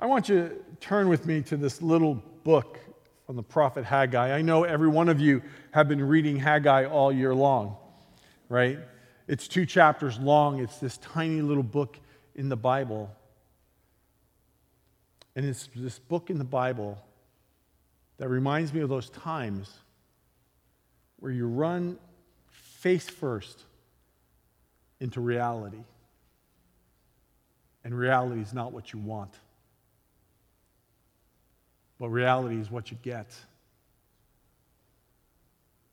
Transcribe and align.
I 0.00 0.06
want 0.06 0.28
you 0.28 0.48
to 0.48 0.56
turn 0.80 1.08
with 1.08 1.26
me 1.26 1.42
to 1.42 1.56
this 1.56 1.82
little 1.82 2.14
book 2.44 2.78
from 3.26 3.34
the 3.34 3.42
prophet 3.42 3.84
Haggai. 3.84 4.32
I 4.32 4.42
know 4.42 4.62
every 4.62 4.88
one 4.88 5.08
of 5.08 5.20
you 5.20 5.42
have 5.72 5.88
been 5.88 6.06
reading 6.06 6.36
Haggai 6.36 6.84
all 6.84 7.12
year 7.12 7.34
long, 7.34 7.76
right? 8.48 8.78
It's 9.26 9.48
two 9.48 9.66
chapters 9.66 10.18
long. 10.18 10.60
It's 10.60 10.78
this 10.78 10.98
tiny 10.98 11.42
little 11.42 11.64
book 11.64 11.98
in 12.36 12.48
the 12.48 12.56
Bible. 12.56 13.10
And 15.34 15.44
it's 15.44 15.68
this 15.74 15.98
book 15.98 16.30
in 16.30 16.38
the 16.38 16.44
Bible 16.44 16.96
that 18.18 18.28
reminds 18.28 18.72
me 18.72 18.80
of 18.80 18.88
those 18.88 19.10
times 19.10 19.72
where 21.18 21.32
you 21.32 21.48
run 21.48 21.98
face 22.46 23.08
first 23.08 23.64
into 25.00 25.20
reality. 25.20 25.82
And 27.82 27.98
reality 27.98 28.40
is 28.40 28.54
not 28.54 28.72
what 28.72 28.92
you 28.92 29.00
want, 29.00 29.34
but 31.98 32.08
reality 32.08 32.60
is 32.60 32.70
what 32.70 32.90
you 32.90 32.98
get. 33.02 33.34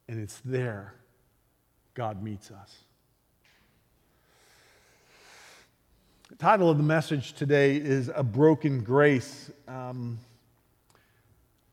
And 0.07 0.19
it's 0.19 0.39
there 0.45 0.93
God 1.95 2.21
meets 2.21 2.51
us. 2.51 2.75
The 6.29 6.35
title 6.35 6.69
of 6.69 6.77
the 6.77 6.83
message 6.83 7.33
today 7.33 7.77
is 7.77 8.11
A 8.13 8.23
Broken 8.23 8.83
Grace. 8.83 9.49
Um, 9.67 10.19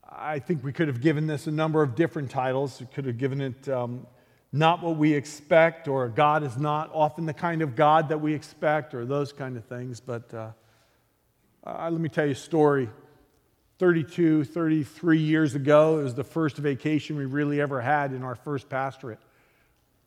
I 0.08 0.38
think 0.38 0.62
we 0.62 0.72
could 0.72 0.88
have 0.88 1.00
given 1.00 1.26
this 1.26 1.46
a 1.46 1.50
number 1.50 1.82
of 1.82 1.94
different 1.94 2.30
titles. 2.30 2.78
We 2.78 2.86
could 2.86 3.06
have 3.06 3.18
given 3.18 3.40
it 3.40 3.68
um, 3.68 4.06
Not 4.52 4.82
What 4.82 4.96
We 4.96 5.14
Expect, 5.14 5.88
or 5.88 6.08
God 6.08 6.42
is 6.44 6.56
Not 6.56 6.90
Often 6.92 7.26
the 7.26 7.34
Kind 7.34 7.62
of 7.62 7.74
God 7.74 8.10
That 8.10 8.20
We 8.20 8.34
Expect, 8.34 8.94
or 8.94 9.04
those 9.04 9.32
kind 9.32 9.56
of 9.56 9.64
things. 9.64 10.00
But 10.00 10.32
uh, 10.32 10.50
uh, 11.66 11.88
let 11.90 12.00
me 12.00 12.08
tell 12.08 12.26
you 12.26 12.32
a 12.32 12.36
story. 12.36 12.88
32, 13.82 14.44
33 14.44 15.18
years 15.18 15.56
ago, 15.56 15.98
it 15.98 16.04
was 16.04 16.14
the 16.14 16.22
first 16.22 16.56
vacation 16.56 17.16
we 17.16 17.24
really 17.24 17.60
ever 17.60 17.80
had 17.80 18.12
in 18.12 18.22
our 18.22 18.36
first 18.36 18.68
pastorate. 18.68 19.18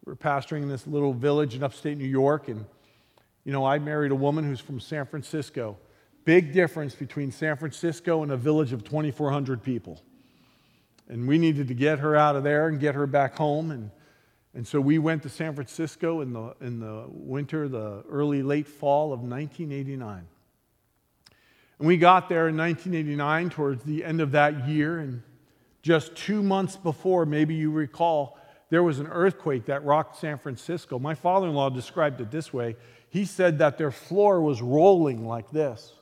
We 0.06 0.12
were 0.12 0.16
pastoring 0.16 0.62
in 0.62 0.70
this 0.70 0.88
little 0.88 1.12
village 1.12 1.56
in 1.56 1.62
upstate 1.62 1.98
New 1.98 2.06
York, 2.06 2.48
and 2.48 2.64
you 3.44 3.52
know, 3.52 3.66
I 3.66 3.80
married 3.80 4.14
a 4.14 4.16
woman 4.16 4.46
who's 4.46 4.62
from 4.62 4.80
San 4.80 5.06
Francisco. 5.06 5.78
Big 6.24 6.54
difference 6.54 6.96
between 6.96 7.34
San 7.34 7.58
Francisco 7.58 8.24
and 8.24 8.32
a 8.32 8.38
village 8.38 8.72
of 8.72 8.86
2,400 8.86 9.62
people. 9.62 10.02
And 11.10 11.28
we 11.28 11.38
needed 11.38 11.68
to 11.68 11.74
get 11.74 12.00
her 12.00 12.16
out 12.16 12.38
of 12.38 12.46
there 12.46 12.70
and 12.70 12.80
get 12.80 12.96
her 12.96 13.06
back 13.06 13.36
home. 13.36 13.72
And, 13.72 13.92
and 14.54 14.66
so 14.66 14.80
we 14.80 15.00
went 15.00 15.22
to 15.24 15.30
San 15.30 15.54
Francisco 15.54 16.22
in 16.22 16.32
the, 16.32 16.56
in 16.62 16.80
the 16.80 17.08
winter, 17.10 17.68
the 17.68 18.06
early, 18.10 18.42
late 18.42 18.70
fall 18.70 19.12
of 19.12 19.20
1989. 19.20 20.28
And 21.80 21.88
we 21.88 21.98
got 21.98 22.30
there 22.30 22.48
in 22.48 22.58
1989 22.58 23.50
towards 23.50 23.84
the 23.84 24.04
end 24.04 24.22
of 24.22 24.32
that 24.32 24.68
year. 24.68 25.00
And 25.00 25.22
just 25.82 26.16
two 26.16 26.42
months 26.42 26.78
before, 26.78 27.26
maybe 27.26 27.56
you 27.56 27.72
recall, 27.72 28.38
there 28.70 28.84
was 28.84 29.00
an 29.00 29.08
earthquake 29.08 29.66
that 29.66 29.84
rocked 29.84 30.18
San 30.18 30.38
Francisco. 30.38 31.00
My 31.00 31.16
father 31.16 31.48
in 31.48 31.54
law 31.54 31.70
described 31.70 32.22
it 32.22 32.32
this 32.32 32.54
way 32.54 32.76
he 33.16 33.24
said 33.24 33.60
that 33.60 33.78
their 33.78 33.92
floor 33.92 34.42
was 34.42 34.62
rolling 34.62 35.26
like 35.26 35.50
this. 35.50 35.94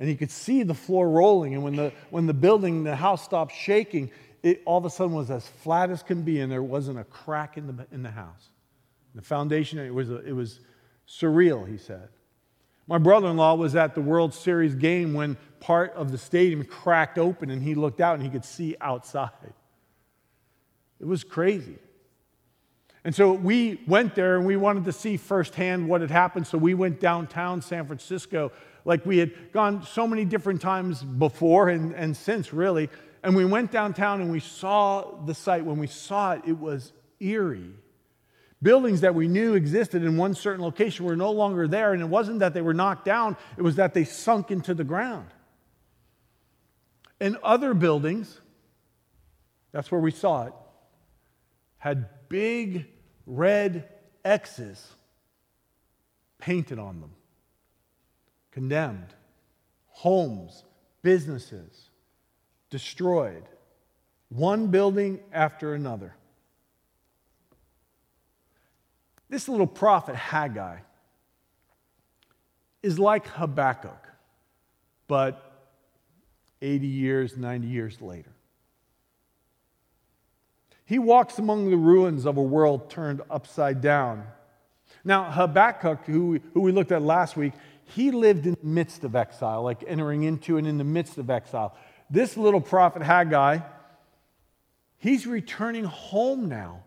And 0.00 0.08
he 0.08 0.16
could 0.16 0.32
see 0.32 0.64
the 0.64 0.74
floor 0.74 1.08
rolling. 1.08 1.54
And 1.54 1.62
when 1.62 1.76
the, 1.76 1.92
when 2.10 2.26
the 2.26 2.34
building, 2.34 2.82
the 2.82 2.96
house 2.96 3.22
stopped 3.22 3.54
shaking, 3.54 4.10
it 4.42 4.60
all 4.64 4.78
of 4.78 4.84
a 4.84 4.90
sudden 4.90 5.14
was 5.14 5.30
as 5.30 5.46
flat 5.46 5.90
as 5.90 6.02
can 6.02 6.22
be, 6.22 6.40
and 6.40 6.50
there 6.50 6.62
wasn't 6.62 6.98
a 6.98 7.04
crack 7.04 7.56
in 7.56 7.68
the, 7.68 7.86
in 7.92 8.02
the 8.02 8.10
house. 8.10 8.48
The 9.14 9.22
foundation, 9.22 9.78
it 9.78 9.94
was, 9.94 10.10
a, 10.10 10.16
it 10.26 10.32
was 10.32 10.58
surreal, 11.06 11.68
he 11.68 11.78
said. 11.78 12.08
My 12.86 12.98
brother 12.98 13.28
in 13.28 13.36
law 13.36 13.54
was 13.54 13.74
at 13.76 13.94
the 13.94 14.00
World 14.00 14.34
Series 14.34 14.74
game 14.74 15.14
when 15.14 15.36
part 15.60 15.94
of 15.94 16.12
the 16.12 16.18
stadium 16.18 16.64
cracked 16.64 17.18
open 17.18 17.50
and 17.50 17.62
he 17.62 17.74
looked 17.74 18.00
out 18.00 18.14
and 18.14 18.22
he 18.22 18.28
could 18.28 18.44
see 18.44 18.76
outside. 18.80 19.30
It 21.00 21.06
was 21.06 21.24
crazy. 21.24 21.78
And 23.04 23.14
so 23.14 23.32
we 23.32 23.82
went 23.86 24.14
there 24.14 24.36
and 24.36 24.46
we 24.46 24.56
wanted 24.56 24.84
to 24.84 24.92
see 24.92 25.16
firsthand 25.16 25.88
what 25.88 26.00
had 26.00 26.10
happened. 26.10 26.46
So 26.46 26.56
we 26.56 26.74
went 26.74 27.00
downtown 27.00 27.60
San 27.60 27.86
Francisco 27.86 28.52
like 28.84 29.04
we 29.04 29.18
had 29.18 29.52
gone 29.52 29.84
so 29.84 30.06
many 30.06 30.24
different 30.24 30.60
times 30.60 31.02
before 31.02 31.68
and, 31.68 31.94
and 31.94 32.16
since, 32.16 32.52
really. 32.52 32.90
And 33.22 33.34
we 33.34 33.44
went 33.44 33.70
downtown 33.70 34.20
and 34.20 34.30
we 34.30 34.40
saw 34.40 35.22
the 35.24 35.34
site. 35.34 35.64
When 35.64 35.78
we 35.78 35.86
saw 35.86 36.32
it, 36.32 36.42
it 36.46 36.58
was 36.58 36.92
eerie. 37.20 37.72
Buildings 38.64 39.02
that 39.02 39.14
we 39.14 39.28
knew 39.28 39.52
existed 39.52 40.02
in 40.02 40.16
one 40.16 40.34
certain 40.34 40.64
location 40.64 41.04
were 41.04 41.16
no 41.16 41.30
longer 41.30 41.68
there. 41.68 41.92
And 41.92 42.00
it 42.00 42.08
wasn't 42.08 42.38
that 42.38 42.54
they 42.54 42.62
were 42.62 42.72
knocked 42.72 43.04
down, 43.04 43.36
it 43.58 43.62
was 43.62 43.76
that 43.76 43.92
they 43.92 44.04
sunk 44.04 44.50
into 44.50 44.72
the 44.72 44.84
ground. 44.84 45.28
And 47.20 47.36
other 47.42 47.74
buildings, 47.74 48.40
that's 49.70 49.92
where 49.92 50.00
we 50.00 50.10
saw 50.10 50.46
it, 50.46 50.54
had 51.76 52.08
big 52.30 52.86
red 53.26 53.86
X's 54.24 54.94
painted 56.38 56.78
on 56.78 57.02
them 57.02 57.10
condemned, 58.50 59.12
homes, 59.88 60.64
businesses 61.02 61.90
destroyed, 62.70 63.44
one 64.30 64.68
building 64.68 65.20
after 65.32 65.74
another. 65.74 66.14
This 69.34 69.48
little 69.48 69.66
prophet 69.66 70.14
Haggai 70.14 70.78
is 72.84 73.00
like 73.00 73.26
Habakkuk, 73.26 74.06
but 75.08 75.66
80 76.62 76.86
years, 76.86 77.36
90 77.36 77.66
years 77.66 78.00
later. 78.00 78.30
He 80.84 81.00
walks 81.00 81.40
among 81.40 81.68
the 81.68 81.76
ruins 81.76 82.26
of 82.26 82.36
a 82.36 82.42
world 82.42 82.88
turned 82.90 83.22
upside 83.28 83.80
down. 83.80 84.22
Now, 85.02 85.32
Habakkuk, 85.32 86.06
who, 86.06 86.38
who 86.52 86.60
we 86.60 86.70
looked 86.70 86.92
at 86.92 87.02
last 87.02 87.36
week, 87.36 87.54
he 87.86 88.12
lived 88.12 88.46
in 88.46 88.56
the 88.62 88.68
midst 88.68 89.02
of 89.02 89.16
exile, 89.16 89.64
like 89.64 89.82
entering 89.84 90.22
into 90.22 90.58
and 90.58 90.66
in 90.68 90.78
the 90.78 90.84
midst 90.84 91.18
of 91.18 91.28
exile. 91.28 91.76
This 92.08 92.36
little 92.36 92.60
prophet 92.60 93.02
Haggai, 93.02 93.58
he's 94.98 95.26
returning 95.26 95.82
home 95.82 96.48
now 96.48 96.84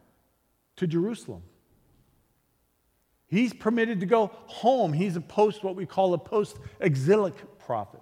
to 0.77 0.87
Jerusalem. 0.87 1.43
He's 3.27 3.53
permitted 3.53 3.99
to 3.99 4.05
go 4.05 4.31
home. 4.45 4.93
He's 4.93 5.15
a 5.15 5.21
post, 5.21 5.63
what 5.63 5.75
we 5.75 5.85
call 5.85 6.13
a 6.13 6.17
post 6.17 6.57
exilic 6.79 7.35
prophet. 7.59 8.01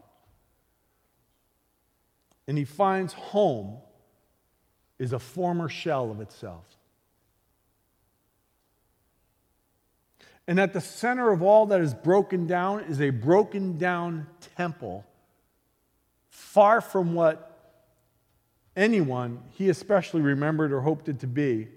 And 2.47 2.57
he 2.57 2.65
finds 2.65 3.13
home 3.13 3.77
is 4.99 5.13
a 5.13 5.19
former 5.19 5.67
shell 5.67 6.11
of 6.11 6.21
itself. 6.21 6.63
And 10.47 10.59
at 10.59 10.73
the 10.73 10.81
center 10.81 11.31
of 11.31 11.41
all 11.41 11.65
that 11.67 11.81
is 11.81 11.93
broken 11.93 12.45
down 12.45 12.81
is 12.81 13.01
a 13.01 13.09
broken 13.09 13.79
down 13.79 14.27
temple, 14.55 15.03
far 16.29 16.81
from 16.81 17.15
what 17.15 17.51
anyone 18.75 19.41
he 19.51 19.69
especially 19.69 20.21
remembered 20.21 20.71
or 20.71 20.81
hoped 20.81 21.09
it 21.09 21.19
to 21.21 21.27
be. 21.27 21.67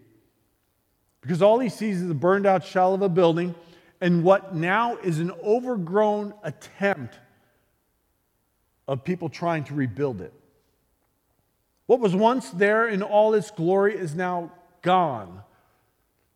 Because 1.21 1.43
all 1.43 1.59
he 1.59 1.69
sees 1.69 2.01
is 2.01 2.11
a 2.11 2.15
burned 2.15 2.47
out 2.47 2.65
shell 2.65 2.95
of 2.95 3.03
a 3.03 3.09
building 3.09 3.55
and 4.01 4.23
what 4.23 4.55
now 4.55 4.97
is 4.99 5.19
an 5.19 5.33
overgrown 5.43 6.33
attempt 6.43 7.19
of 8.87 9.05
people 9.05 9.29
trying 9.29 9.65
to 9.65 9.75
rebuild 9.75 10.21
it. 10.21 10.33
What 11.87 12.01
was 12.01 12.15
once 12.15 12.51
there 12.51 12.89
in 12.89 13.03
all 13.03 13.35
its 13.35 13.51
glory 13.51 13.97
is 13.97 14.15
now 14.15 14.53
gone. 14.83 15.43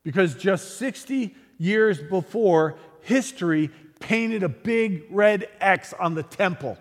Because 0.03 0.34
just 0.34 0.78
60 0.78 1.34
years 1.59 2.00
before, 2.03 2.76
history 3.03 3.71
painted 4.00 4.42
a 4.42 4.48
big 4.48 5.04
red 5.10 5.48
X 5.60 5.92
on 5.92 6.15
the 6.15 6.22
temple 6.22 6.76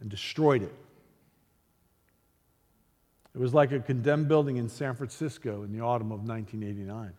and 0.00 0.08
destroyed 0.08 0.62
it. 0.62 0.74
It 3.34 3.40
was 3.40 3.52
like 3.52 3.72
a 3.72 3.80
condemned 3.80 4.28
building 4.28 4.58
in 4.58 4.68
San 4.68 4.94
Francisco 4.94 5.64
in 5.64 5.72
the 5.72 5.80
autumn 5.80 6.12
of 6.12 6.20
1989. 6.20 7.12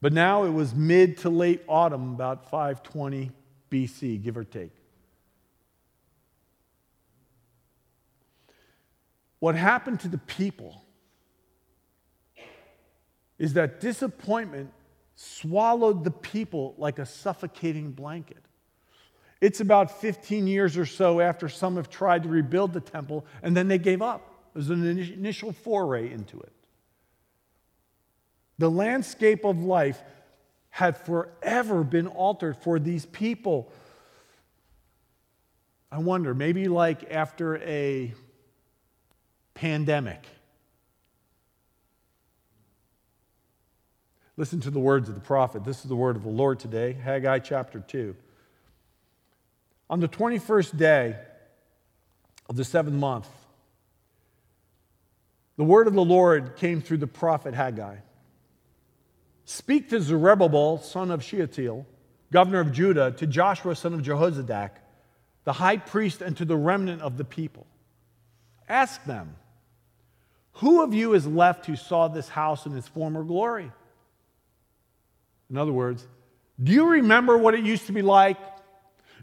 But 0.00 0.12
now 0.12 0.44
it 0.44 0.50
was 0.50 0.74
mid 0.74 1.18
to 1.18 1.30
late 1.30 1.62
autumn, 1.68 2.14
about 2.14 2.50
520 2.50 3.30
BC, 3.70 4.22
give 4.22 4.36
or 4.36 4.44
take. 4.44 4.72
What 9.40 9.54
happened 9.54 10.00
to 10.00 10.08
the 10.08 10.18
people 10.18 10.84
is 13.38 13.54
that 13.54 13.80
disappointment 13.80 14.72
swallowed 15.16 16.04
the 16.04 16.10
people 16.10 16.74
like 16.78 16.98
a 16.98 17.06
suffocating 17.06 17.92
blanket. 17.92 18.43
It's 19.40 19.60
about 19.60 20.00
15 20.00 20.46
years 20.46 20.76
or 20.76 20.86
so 20.86 21.20
after 21.20 21.48
some 21.48 21.76
have 21.76 21.90
tried 21.90 22.22
to 22.22 22.28
rebuild 22.28 22.72
the 22.72 22.80
temple, 22.80 23.26
and 23.42 23.56
then 23.56 23.68
they 23.68 23.78
gave 23.78 24.00
up. 24.00 24.30
It 24.54 24.58
was 24.58 24.70
an 24.70 24.86
initial 24.86 25.52
foray 25.52 26.10
into 26.10 26.40
it. 26.40 26.52
The 28.58 28.70
landscape 28.70 29.44
of 29.44 29.58
life 29.62 30.00
had 30.70 30.96
forever 30.96 31.84
been 31.84 32.06
altered 32.06 32.56
for 32.56 32.78
these 32.78 33.06
people 33.06 33.72
I 35.94 35.98
wonder, 35.98 36.34
maybe 36.34 36.66
like 36.66 37.12
after 37.12 37.58
a 37.58 38.12
pandemic. 39.54 40.26
Listen 44.36 44.58
to 44.62 44.72
the 44.72 44.80
words 44.80 45.08
of 45.08 45.14
the 45.14 45.20
prophet. 45.20 45.62
This 45.62 45.84
is 45.84 45.84
the 45.84 45.94
word 45.94 46.16
of 46.16 46.24
the 46.24 46.30
Lord 46.30 46.58
today, 46.58 46.94
Haggai 46.94 47.38
chapter 47.38 47.78
2. 47.78 48.16
On 49.90 50.00
the 50.00 50.08
21st 50.08 50.76
day 50.76 51.16
of 52.48 52.56
the 52.56 52.64
seventh 52.64 52.96
month, 52.96 53.28
the 55.56 55.64
word 55.64 55.86
of 55.86 55.94
the 55.94 56.04
Lord 56.04 56.56
came 56.56 56.80
through 56.80 56.98
the 56.98 57.06
prophet 57.06 57.54
Haggai. 57.54 57.96
Speak 59.44 59.90
to 59.90 60.00
Zerubbabel, 60.00 60.78
son 60.78 61.10
of 61.10 61.22
Shealtiel, 61.22 61.86
governor 62.32 62.60
of 62.60 62.72
Judah, 62.72 63.12
to 63.12 63.26
Joshua, 63.26 63.76
son 63.76 63.94
of 63.94 64.00
Jehozadak, 64.00 64.70
the 65.44 65.52
high 65.52 65.76
priest, 65.76 66.22
and 66.22 66.36
to 66.38 66.44
the 66.44 66.56
remnant 66.56 67.02
of 67.02 67.18
the 67.18 67.24
people. 67.24 67.66
Ask 68.68 69.04
them, 69.04 69.36
Who 70.54 70.82
of 70.82 70.94
you 70.94 71.12
is 71.12 71.26
left 71.26 71.66
who 71.66 71.76
saw 71.76 72.08
this 72.08 72.28
house 72.28 72.66
in 72.66 72.76
its 72.76 72.88
former 72.88 73.22
glory? 73.22 73.70
In 75.50 75.58
other 75.58 75.72
words, 75.72 76.06
do 76.62 76.72
you 76.72 76.88
remember 76.88 77.36
what 77.36 77.54
it 77.54 77.64
used 77.64 77.86
to 77.86 77.92
be 77.92 78.02
like? 78.02 78.38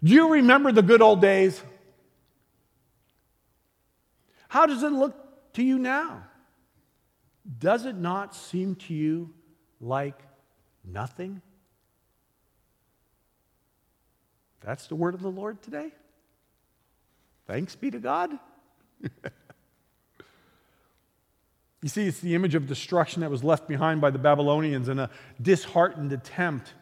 Do 0.04 0.12
you 0.12 0.34
remember 0.34 0.72
the 0.72 0.82
good 0.82 1.02
old 1.02 1.22
days? 1.22 1.62
How 4.48 4.66
does 4.66 4.84
it 4.84 4.92
look 4.92 5.16
to 5.54 5.64
you 5.64 5.78
now? 5.78 6.24
Does 7.60 7.86
it 7.86 7.96
not 7.96 8.36
seem 8.36 8.76
to 8.76 8.94
you 8.94 9.34
like 9.80 10.20
nothing? 10.84 11.42
That's 14.62 14.88
the 14.88 14.96
word 14.96 15.14
of 15.14 15.22
the 15.22 15.32
Lord 15.32 15.62
today. 15.62 15.92
Thanks 17.48 17.76
be 17.76 17.92
to 17.92 18.00
God. 18.00 18.32
you 21.82 21.90
see, 21.90 22.08
it's 22.08 22.20
the 22.20 22.36
image 22.36 22.56
of 22.56 22.68
destruction 22.68 23.22
that 23.22 23.32
was 23.32 23.44
left 23.44 23.68
behind 23.68 24.02
by 24.02 24.12
the 24.12 24.20
Babylonians 24.20 24.88
and 24.88 25.00
a 25.00 25.10
disheartened 25.42 26.14
attempt 26.14 26.74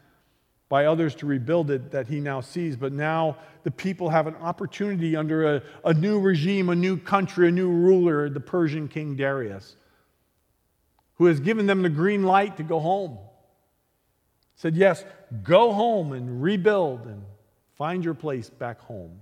by 0.69 0.85
others 0.85 1.15
to 1.15 1.25
rebuild 1.25 1.71
it 1.71 1.91
that 1.91 2.07
he 2.07 2.19
now 2.19 2.41
sees. 2.41 2.77
But 2.77 2.93
now 2.93 3.37
the 3.63 3.71
people 3.71 4.09
have 4.09 4.27
an 4.27 4.35
opportunity 4.35 5.15
under 5.15 5.55
a, 5.55 5.63
a 5.83 5.93
new 5.93 6.19
regime, 6.19 6.69
a 6.69 6.75
new 6.75 6.95
country, 6.95 7.49
a 7.49 7.51
new 7.51 7.69
ruler, 7.69 8.29
the 8.29 8.39
Persian 8.39 8.87
king 8.87 9.15
Darius, 9.15 9.75
who 11.15 11.25
has 11.25 11.39
given 11.39 11.65
them 11.65 11.81
the 11.81 11.89
green 11.89 12.23
light 12.23 12.57
to 12.57 12.63
go 12.63 12.79
home. 12.79 13.17
Said, 14.55 14.75
Yes, 14.75 15.03
go 15.43 15.73
home 15.73 16.13
and 16.13 16.41
rebuild 16.41 17.05
and 17.05 17.23
find 17.75 18.05
your 18.05 18.13
place 18.13 18.49
back 18.49 18.79
home. 18.81 19.21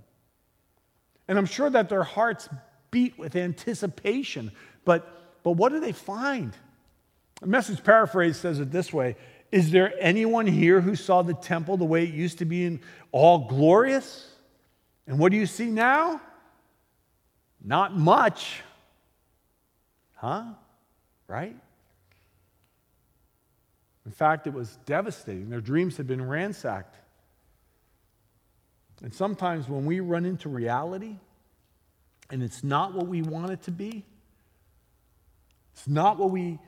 And 1.28 1.38
I'm 1.38 1.46
sure 1.46 1.70
that 1.70 1.88
their 1.88 2.02
hearts 2.02 2.48
beat 2.90 3.18
with 3.18 3.36
anticipation. 3.36 4.52
But, 4.84 5.42
but 5.42 5.52
what 5.52 5.72
do 5.72 5.80
they 5.80 5.92
find? 5.92 6.54
A 7.42 7.46
message 7.46 7.84
paraphrase 7.84 8.36
says 8.36 8.60
it 8.60 8.70
this 8.70 8.92
way 8.92 9.16
is 9.50 9.70
there 9.70 9.94
anyone 9.98 10.46
here 10.46 10.80
who 10.80 10.94
saw 10.94 11.22
the 11.22 11.34
temple 11.34 11.76
the 11.76 11.84
way 11.84 12.04
it 12.04 12.12
used 12.12 12.38
to 12.38 12.44
be 12.44 12.80
all 13.12 13.48
glorious? 13.48 14.28
And 15.06 15.18
what 15.18 15.32
do 15.32 15.38
you 15.38 15.46
see 15.46 15.70
now? 15.70 16.20
Not 17.64 17.96
much. 17.96 18.60
Huh? 20.16 20.44
Right? 21.26 21.56
In 24.04 24.12
fact, 24.12 24.46
it 24.46 24.52
was 24.52 24.78
devastating. 24.84 25.50
Their 25.50 25.60
dreams 25.60 25.96
had 25.96 26.06
been 26.06 26.26
ransacked. 26.26 26.96
And 29.02 29.14
sometimes 29.14 29.68
when 29.68 29.86
we 29.86 30.00
run 30.00 30.24
into 30.24 30.48
reality 30.48 31.16
and 32.30 32.42
it's 32.42 32.64
not 32.64 32.94
what 32.94 33.06
we 33.06 33.22
want 33.22 33.52
it 33.52 33.62
to 33.62 33.70
be, 33.70 34.04
it's 35.72 35.86
not 35.86 36.18
what 36.18 36.30
we 36.30 36.58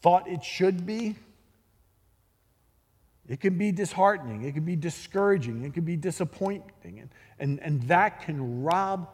thought 0.00 0.28
it 0.28 0.44
should 0.44 0.86
be, 0.86 1.16
it 3.28 3.40
can 3.40 3.58
be 3.58 3.72
disheartening, 3.72 4.44
it 4.44 4.54
can 4.54 4.64
be 4.64 4.76
discouraging, 4.76 5.64
it 5.64 5.74
can 5.74 5.84
be 5.84 5.96
disappointing, 5.96 7.00
and, 7.00 7.10
and, 7.38 7.60
and 7.60 7.82
that 7.88 8.22
can 8.22 8.62
rob 8.62 9.08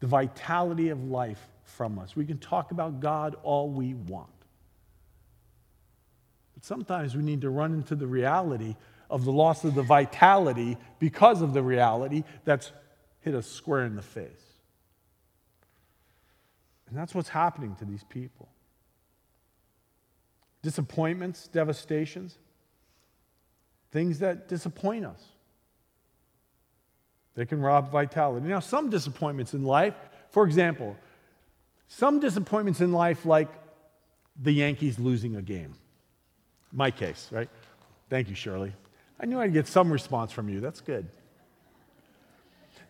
the 0.00 0.06
vitality 0.06 0.90
of 0.90 1.02
life 1.04 1.40
from 1.64 1.98
us. 1.98 2.14
We 2.14 2.26
can 2.26 2.38
talk 2.38 2.72
about 2.72 3.00
God 3.00 3.36
all 3.42 3.70
we 3.70 3.94
want. 3.94 4.28
But 6.54 6.64
sometimes 6.64 7.16
we 7.16 7.22
need 7.22 7.40
to 7.40 7.50
run 7.50 7.72
into 7.72 7.94
the 7.94 8.06
reality 8.06 8.76
of 9.08 9.24
the 9.24 9.32
loss 9.32 9.64
of 9.64 9.74
the 9.74 9.82
vitality 9.82 10.76
because 10.98 11.40
of 11.40 11.54
the 11.54 11.62
reality 11.62 12.24
that's 12.44 12.70
hit 13.20 13.34
us 13.34 13.46
square 13.46 13.84
in 13.84 13.96
the 13.96 14.02
face. 14.02 14.28
And 16.88 16.98
that's 16.98 17.14
what's 17.14 17.30
happening 17.30 17.74
to 17.76 17.86
these 17.86 18.04
people. 18.04 18.48
Disappointments, 20.62 21.48
devastations 21.48 22.36
things 23.94 24.18
that 24.18 24.48
disappoint 24.48 25.06
us. 25.06 25.22
They 27.36 27.46
can 27.46 27.60
rob 27.60 27.92
vitality. 27.92 28.46
Now, 28.46 28.58
some 28.58 28.90
disappointments 28.90 29.54
in 29.54 29.62
life, 29.62 29.94
for 30.30 30.44
example, 30.44 30.96
some 31.86 32.18
disappointments 32.18 32.80
in 32.80 32.92
life, 32.92 33.24
like 33.24 33.48
the 34.42 34.50
Yankees 34.50 34.98
losing 34.98 35.36
a 35.36 35.42
game. 35.42 35.74
My 36.72 36.90
case, 36.90 37.28
right? 37.30 37.48
Thank 38.10 38.28
you, 38.28 38.34
Shirley. 38.34 38.72
I 39.20 39.26
knew 39.26 39.38
I'd 39.38 39.52
get 39.52 39.68
some 39.68 39.92
response 39.92 40.32
from 40.32 40.48
you. 40.48 40.58
That's 40.58 40.80
good. 40.80 41.06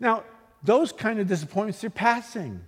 Now, 0.00 0.24
those 0.62 0.90
kind 0.90 1.20
of 1.20 1.28
disappointments, 1.28 1.82
they're 1.82 1.90
passing. 1.90 2.62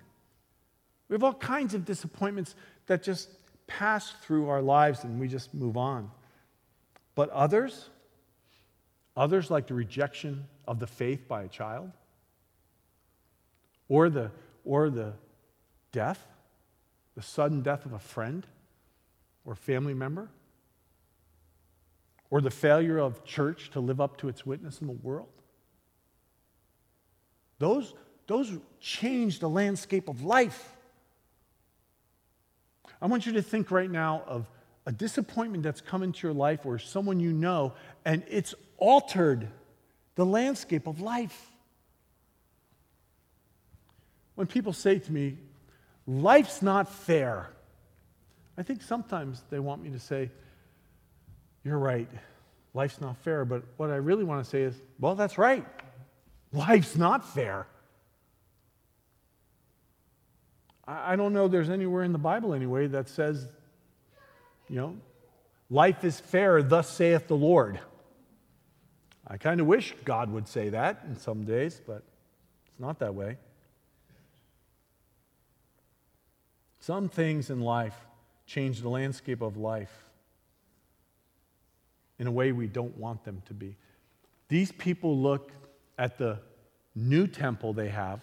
We 1.09 1.15
have 1.15 1.25
all 1.25 1.33
kinds 1.33 1.73
of 1.73 1.87
disappointments 1.87 2.55
that 2.87 3.03
just 3.03 3.31
pass 3.67 4.13
through 4.23 4.51
our 4.51 4.61
lives 4.61 5.05
and 5.05 5.19
we 5.19 5.27
just 5.27 5.55
move 5.55 5.79
on. 5.79 6.11
But 7.15 7.31
others, 7.31 7.89
Others, 9.17 9.51
like 9.51 9.67
the 9.67 9.75
rejection 9.75 10.47
of 10.69 10.79
the 10.79 10.87
faith 10.87 11.27
by 11.27 11.45
a 11.45 11.49
child, 11.49 11.91
or 13.89 14.11
the, 14.11 14.31
or 14.65 14.91
the 14.91 15.15
death, 15.93 16.27
the 17.15 17.23
sudden 17.23 17.63
death 17.63 17.87
of 17.87 17.93
a 17.93 17.99
friend 17.99 18.47
or 19.45 19.55
family 19.55 19.95
member, 19.95 20.29
or 22.31 22.41
the 22.41 22.51
failure 22.51 22.99
of 22.99 23.25
church 23.25 23.71
to 23.71 23.81
live 23.81 24.01
up 24.01 24.19
to 24.19 24.29
its 24.29 24.45
witness 24.45 24.81
in 24.81 24.87
the 24.87 24.93
world. 24.93 25.29
Those, 27.59 27.95
those 28.27 28.53
change 28.81 29.39
the 29.39 29.49
landscape 29.49 30.09
of 30.09 30.23
life. 30.23 30.75
I 33.01 33.07
want 33.07 33.25
you 33.25 33.33
to 33.35 33.43
think 33.43 33.71
right 33.71 33.91
now 33.91 34.23
of 34.27 34.51
a 34.85 34.93
disappointment 34.93 35.63
that's 35.63 35.81
come 35.81 36.03
into 36.03 36.27
your 36.27 36.35
life 36.35 36.67
or 36.67 36.79
someone 36.79 37.19
you 37.19 37.33
know, 37.33 37.73
and 38.05 38.23
it's 38.29 38.55
altered 38.79 39.49
the 40.15 40.27
landscape 40.27 40.87
of 40.87 41.01
life. 41.01 41.51
When 44.35 44.47
people 44.47 44.73
say 44.73 44.99
to 44.99 45.13
me, 45.13 45.39
life's 46.07 46.63
not 46.63 46.93
fair, 46.93 47.51
I 48.59 48.63
think 48.63 48.83
sometimes 48.83 49.43
they 49.51 49.59
want 49.59 49.83
me 49.83 49.91
to 49.91 49.99
say, 49.99 50.31
You're 51.65 51.79
right, 51.79 52.09
life's 52.75 53.01
not 53.01 53.17
fair. 53.19 53.45
But 53.45 53.63
what 53.77 53.91
I 53.91 53.97
really 53.97 54.25
want 54.25 54.45
to 54.45 54.51
say 54.51 54.63
is, 54.63 54.75
Well, 54.99 55.15
that's 55.15 55.39
right, 55.39 55.65
life's 56.53 56.97
not 56.97 57.29
fair. 57.35 57.67
I 60.89 61.17
don't 61.17 61.33
know 61.33 61.49
there's 61.49 61.71
anywhere 61.71 62.05
in 62.05 62.13
the 62.13 62.19
Bible, 62.19 62.55
anyway, 62.55 62.87
that 62.87 63.09
says, 63.09 63.49
you 64.69 64.77
know, 64.77 64.97
life 65.69 66.05
is 66.05 66.21
fair, 66.21 66.63
thus 66.63 66.89
saith 66.89 67.27
the 67.27 67.37
Lord. 67.37 67.81
I 69.27 69.37
kind 69.39 69.61
of 69.61 69.67
wish 69.67 69.95
God 70.05 70.31
would 70.31 70.47
say 70.47 70.69
that 70.69 71.03
in 71.09 71.17
some 71.19 71.45
days, 71.45 71.81
but 71.85 72.03
it's 72.67 72.79
not 72.79 73.01
that 73.01 73.15
way. 73.15 73.39
Some 76.79 77.09
things 77.09 77.51
in 77.51 77.61
life 77.61 77.97
change 78.47 78.81
the 78.81 78.89
landscape 78.89 79.43
of 79.43 79.57
life 79.57 79.93
in 82.19 82.29
a 82.29 82.31
way 82.31 82.53
we 82.53 82.69
don't 82.69 82.97
want 82.97 83.25
them 83.25 83.43
to 83.47 83.55
be. 83.55 83.77
These 84.49 84.71
people 84.71 85.19
look 85.19 85.51
at 85.99 86.19
the 86.19 86.39
new 86.95 87.27
temple 87.27 87.73
they 87.73 87.89
have, 87.89 88.21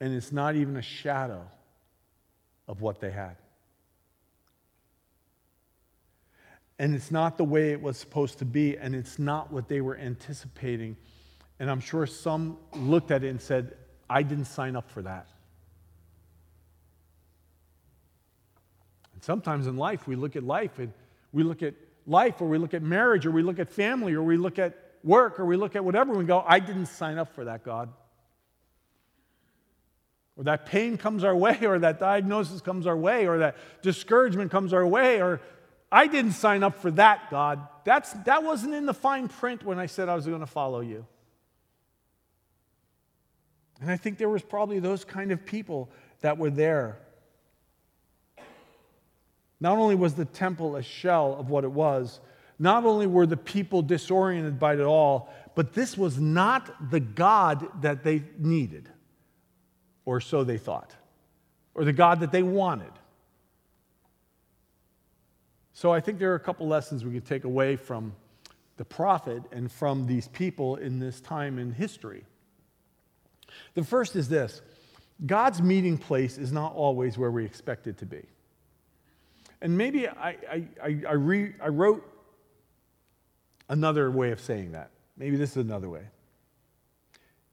and 0.00 0.14
it's 0.14 0.32
not 0.32 0.56
even 0.56 0.76
a 0.76 0.82
shadow 0.82 1.46
of 2.66 2.80
what 2.80 3.00
they 3.00 3.10
had. 3.10 3.36
And 6.78 6.94
it's 6.94 7.10
not 7.10 7.38
the 7.38 7.44
way 7.44 7.72
it 7.72 7.80
was 7.80 7.96
supposed 7.96 8.38
to 8.38 8.44
be, 8.44 8.76
and 8.76 8.94
it's 8.94 9.18
not 9.18 9.52
what 9.52 9.68
they 9.68 9.80
were 9.80 9.96
anticipating. 9.96 10.96
And 11.60 11.70
I'm 11.70 11.80
sure 11.80 12.06
some 12.06 12.58
looked 12.74 13.10
at 13.10 13.22
it 13.22 13.28
and 13.28 13.40
said, 13.40 13.76
I 14.10 14.22
didn't 14.22 14.46
sign 14.46 14.76
up 14.76 14.90
for 14.90 15.02
that. 15.02 15.28
And 19.14 19.22
sometimes 19.22 19.66
in 19.66 19.76
life, 19.76 20.06
we 20.08 20.16
look 20.16 20.36
at 20.36 20.42
life 20.42 20.78
and 20.78 20.92
we 21.32 21.42
look 21.42 21.62
at 21.62 21.74
life, 22.06 22.40
or 22.40 22.48
we 22.48 22.58
look 22.58 22.74
at 22.74 22.82
marriage, 22.82 23.24
or 23.24 23.30
we 23.30 23.42
look 23.42 23.58
at 23.58 23.70
family, 23.70 24.14
or 24.14 24.22
we 24.22 24.36
look 24.36 24.58
at 24.58 24.76
work 25.04 25.38
or 25.38 25.44
we 25.44 25.56
look 25.56 25.76
at 25.76 25.84
whatever 25.84 26.10
and 26.10 26.18
we 26.18 26.24
go, 26.24 26.42
I 26.46 26.58
didn't 26.58 26.86
sign 26.86 27.18
up 27.18 27.34
for 27.34 27.44
that, 27.44 27.62
God. 27.62 27.90
Or 30.36 30.44
that 30.44 30.66
pain 30.66 30.96
comes 30.96 31.22
our 31.22 31.36
way, 31.36 31.58
or 31.64 31.78
that 31.78 32.00
diagnosis 32.00 32.60
comes 32.60 32.88
our 32.88 32.96
way, 32.96 33.28
or 33.28 33.38
that 33.38 33.56
discouragement 33.82 34.50
comes 34.50 34.72
our 34.72 34.84
way, 34.84 35.22
or 35.22 35.40
I 35.94 36.08
didn't 36.08 36.32
sign 36.32 36.64
up 36.64 36.82
for 36.82 36.90
that, 36.90 37.30
God. 37.30 37.68
That's, 37.84 38.12
that 38.24 38.42
wasn't 38.42 38.74
in 38.74 38.84
the 38.84 38.92
fine 38.92 39.28
print 39.28 39.62
when 39.62 39.78
I 39.78 39.86
said 39.86 40.08
I 40.08 40.16
was 40.16 40.26
going 40.26 40.40
to 40.40 40.46
follow 40.46 40.80
you. 40.80 41.06
And 43.80 43.88
I 43.88 43.96
think 43.96 44.18
there 44.18 44.28
was 44.28 44.42
probably 44.42 44.80
those 44.80 45.04
kind 45.04 45.30
of 45.30 45.46
people 45.46 45.88
that 46.20 46.36
were 46.36 46.50
there. 46.50 46.98
Not 49.60 49.78
only 49.78 49.94
was 49.94 50.14
the 50.14 50.24
temple 50.24 50.74
a 50.74 50.82
shell 50.82 51.36
of 51.38 51.48
what 51.48 51.62
it 51.62 51.70
was, 51.70 52.18
not 52.58 52.84
only 52.84 53.06
were 53.06 53.24
the 53.24 53.36
people 53.36 53.80
disoriented 53.80 54.58
by 54.58 54.74
it 54.74 54.80
all, 54.80 55.32
but 55.54 55.74
this 55.74 55.96
was 55.96 56.18
not 56.18 56.90
the 56.90 56.98
God 56.98 57.68
that 57.82 58.02
they 58.02 58.24
needed, 58.36 58.88
or 60.04 60.20
so 60.20 60.42
they 60.42 60.58
thought, 60.58 60.92
or 61.72 61.84
the 61.84 61.92
God 61.92 62.18
that 62.18 62.32
they 62.32 62.42
wanted. 62.42 62.90
So 65.74 65.92
I 65.92 66.00
think 66.00 66.20
there 66.20 66.30
are 66.30 66.36
a 66.36 66.40
couple 66.40 66.68
lessons 66.68 67.04
we 67.04 67.12
can 67.12 67.20
take 67.20 67.44
away 67.44 67.74
from 67.74 68.14
the 68.76 68.84
prophet 68.84 69.42
and 69.52 69.70
from 69.70 70.06
these 70.06 70.28
people 70.28 70.76
in 70.76 71.00
this 71.00 71.20
time 71.20 71.58
in 71.58 71.72
history. 71.72 72.24
The 73.74 73.84
first 73.84 74.16
is 74.16 74.28
this 74.28 74.62
God's 75.26 75.60
meeting 75.60 75.98
place 75.98 76.38
is 76.38 76.52
not 76.52 76.74
always 76.74 77.18
where 77.18 77.30
we 77.30 77.44
expect 77.44 77.88
it 77.88 77.98
to 77.98 78.06
be. 78.06 78.22
And 79.60 79.76
maybe 79.76 80.08
I, 80.08 80.28
I, 80.28 80.68
I, 80.82 81.00
I, 81.08 81.12
re, 81.12 81.54
I 81.60 81.68
wrote 81.68 82.08
another 83.68 84.10
way 84.10 84.30
of 84.30 84.40
saying 84.40 84.72
that. 84.72 84.90
Maybe 85.16 85.36
this 85.36 85.52
is 85.52 85.56
another 85.56 85.88
way. 85.88 86.02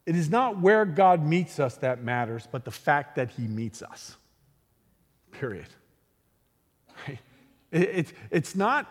It 0.05 0.15
is 0.15 0.29
not 0.29 0.59
where 0.59 0.85
God 0.85 1.25
meets 1.25 1.59
us 1.59 1.75
that 1.77 2.03
matters, 2.03 2.47
but 2.51 2.65
the 2.65 2.71
fact 2.71 3.15
that 3.15 3.31
He 3.31 3.47
meets 3.47 3.81
us. 3.81 4.15
Period. 5.31 5.67
Right? 7.07 7.17
It, 7.71 8.13
it's 8.29 8.55
not 8.55 8.87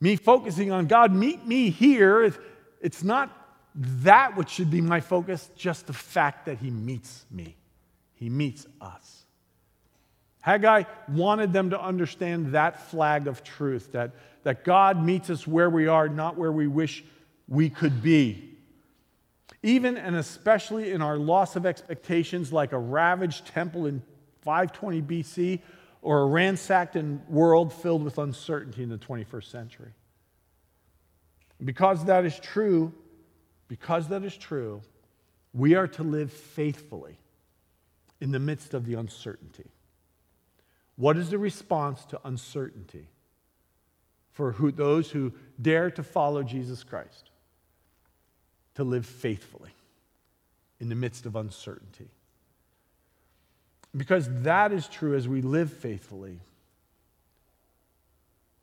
me 0.00 0.16
focusing 0.16 0.72
on 0.72 0.86
God, 0.86 1.12
meet 1.12 1.46
me 1.46 1.70
here. 1.70 2.32
It's 2.80 3.02
not 3.02 3.30
that 3.74 4.36
which 4.36 4.48
should 4.48 4.70
be 4.70 4.80
my 4.80 5.00
focus, 5.00 5.50
just 5.56 5.86
the 5.86 5.92
fact 5.92 6.46
that 6.46 6.58
He 6.58 6.70
meets 6.70 7.24
me. 7.30 7.56
He 8.14 8.30
meets 8.30 8.66
us. 8.80 9.24
Haggai 10.40 10.84
wanted 11.08 11.52
them 11.52 11.70
to 11.70 11.80
understand 11.80 12.52
that 12.52 12.88
flag 12.90 13.26
of 13.26 13.42
truth 13.42 13.92
that, 13.92 14.12
that 14.44 14.64
God 14.64 15.02
meets 15.02 15.28
us 15.28 15.46
where 15.46 15.68
we 15.68 15.88
are, 15.88 16.08
not 16.08 16.36
where 16.36 16.52
we 16.52 16.68
wish 16.68 17.04
we 17.48 17.68
could 17.68 18.02
be. 18.02 18.56
Even 19.62 19.96
and 19.96 20.14
especially 20.14 20.92
in 20.92 21.02
our 21.02 21.16
loss 21.16 21.56
of 21.56 21.66
expectations, 21.66 22.52
like 22.52 22.72
a 22.72 22.78
ravaged 22.78 23.46
temple 23.46 23.86
in 23.86 24.02
520 24.42 25.02
BC, 25.02 25.60
or 26.06 26.20
a 26.20 26.26
ransacked 26.26 26.94
and 26.94 27.26
world 27.28 27.72
filled 27.72 28.04
with 28.04 28.16
uncertainty 28.16 28.80
in 28.80 28.88
the 28.88 28.96
21st 28.96 29.50
century. 29.50 29.90
Because 31.64 32.04
that 32.04 32.24
is 32.24 32.38
true, 32.38 32.94
because 33.66 34.06
that 34.06 34.22
is 34.22 34.36
true, 34.36 34.82
we 35.52 35.74
are 35.74 35.88
to 35.88 36.04
live 36.04 36.32
faithfully 36.32 37.18
in 38.20 38.30
the 38.30 38.38
midst 38.38 38.72
of 38.72 38.86
the 38.86 38.94
uncertainty. 38.94 39.68
What 40.94 41.16
is 41.16 41.30
the 41.30 41.38
response 41.38 42.04
to 42.04 42.20
uncertainty 42.22 43.08
for 44.30 44.52
who, 44.52 44.70
those 44.70 45.10
who 45.10 45.32
dare 45.60 45.90
to 45.90 46.04
follow 46.04 46.44
Jesus 46.44 46.84
Christ? 46.84 47.32
To 48.76 48.84
live 48.84 49.06
faithfully 49.06 49.72
in 50.78 50.88
the 50.88 50.94
midst 50.94 51.26
of 51.26 51.34
uncertainty. 51.34 52.10
Because 53.96 54.28
that 54.42 54.72
is 54.72 54.88
true 54.88 55.14
as 55.16 55.26
we 55.26 55.40
live 55.40 55.72
faithfully. 55.72 56.40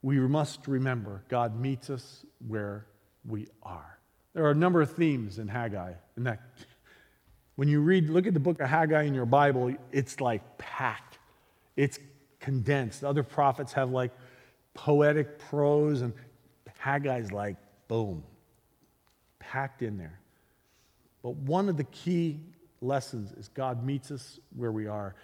We 0.01 0.19
must 0.19 0.67
remember 0.67 1.23
God 1.29 1.59
meets 1.59 1.89
us 1.89 2.25
where 2.45 2.85
we 3.25 3.47
are. 3.63 3.97
There 4.33 4.45
are 4.45 4.51
a 4.51 4.55
number 4.55 4.81
of 4.81 4.91
themes 4.91 5.39
in 5.39 5.47
Haggai. 5.47 5.93
And 6.15 6.27
that 6.27 6.41
when 7.55 7.67
you 7.67 7.81
read, 7.81 8.09
look 8.09 8.27
at 8.27 8.33
the 8.33 8.39
book 8.39 8.59
of 8.59 8.69
Haggai 8.69 9.03
in 9.03 9.13
your 9.13 9.25
Bible, 9.25 9.73
it's 9.91 10.19
like 10.19 10.57
packed. 10.57 11.19
It's 11.75 11.99
condensed. 12.39 13.03
Other 13.03 13.23
prophets 13.23 13.73
have 13.73 13.91
like 13.91 14.11
poetic 14.73 15.39
prose, 15.39 16.01
and 16.01 16.13
Haggai's 16.77 17.31
like, 17.31 17.55
boom, 17.87 18.23
packed 19.39 19.81
in 19.81 19.97
there. 19.97 20.19
But 21.21 21.35
one 21.35 21.69
of 21.69 21.77
the 21.77 21.85
key 21.85 22.41
lessons 22.83 23.31
is 23.33 23.47
God 23.49 23.83
meets 23.83 24.11
us 24.11 24.39
where 24.55 24.71
we 24.71 24.87
are. 24.87 25.15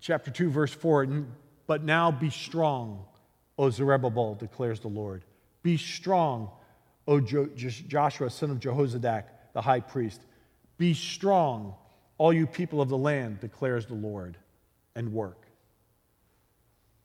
Chapter 0.00 0.30
2, 0.30 0.50
verse 0.50 0.72
4 0.72 1.26
But 1.66 1.84
now 1.84 2.10
be 2.10 2.30
strong, 2.30 3.04
O 3.58 3.70
Zerubbabel, 3.70 4.34
declares 4.34 4.80
the 4.80 4.88
Lord. 4.88 5.24
Be 5.62 5.76
strong, 5.76 6.50
O 7.06 7.20
Joshua, 7.20 8.30
son 8.30 8.50
of 8.50 8.60
Jehozadak, 8.60 9.24
the 9.52 9.60
high 9.60 9.80
priest. 9.80 10.20
Be 10.78 10.94
strong, 10.94 11.74
all 12.18 12.32
you 12.32 12.46
people 12.46 12.80
of 12.80 12.88
the 12.88 12.96
land, 12.96 13.40
declares 13.40 13.86
the 13.86 13.94
Lord, 13.94 14.36
and 14.94 15.12
work. 15.12 15.46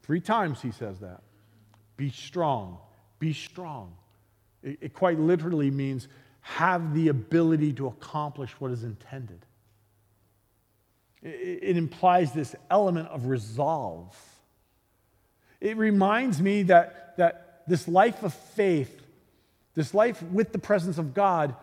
Three 0.04 0.22
times 0.22 0.62
he 0.62 0.72
says 0.72 1.00
that. 1.00 1.22
Be 1.98 2.10
strong, 2.10 2.78
be 3.20 3.34
strong. 3.34 3.96
It, 4.62 4.78
it 4.82 4.94
quite 4.94 5.20
literally 5.20 5.72
means 5.72 6.08
have 6.42 6.94
the 6.94 7.08
ability 7.08 7.74
to 7.74 7.88
accomplish 7.88 8.52
what 8.60 8.72
is 8.72 8.84
intended 8.84 9.46
it 11.26 11.76
implies 11.76 12.32
this 12.34 12.56
element 12.70 13.08
of 13.08 13.26
resolve. 13.26 14.16
It 15.60 15.76
reminds 15.76 16.40
me 16.40 16.64
that, 16.64 17.18
that 17.18 17.64
this 17.68 17.88
life 17.88 18.22
of 18.22 18.34
faith, 18.34 19.04
this 19.74 19.96
life 19.96 20.22
with 20.22 20.52
the 20.52 20.60
presence 20.60 21.00
of 21.00 21.16
God, 21.16 21.56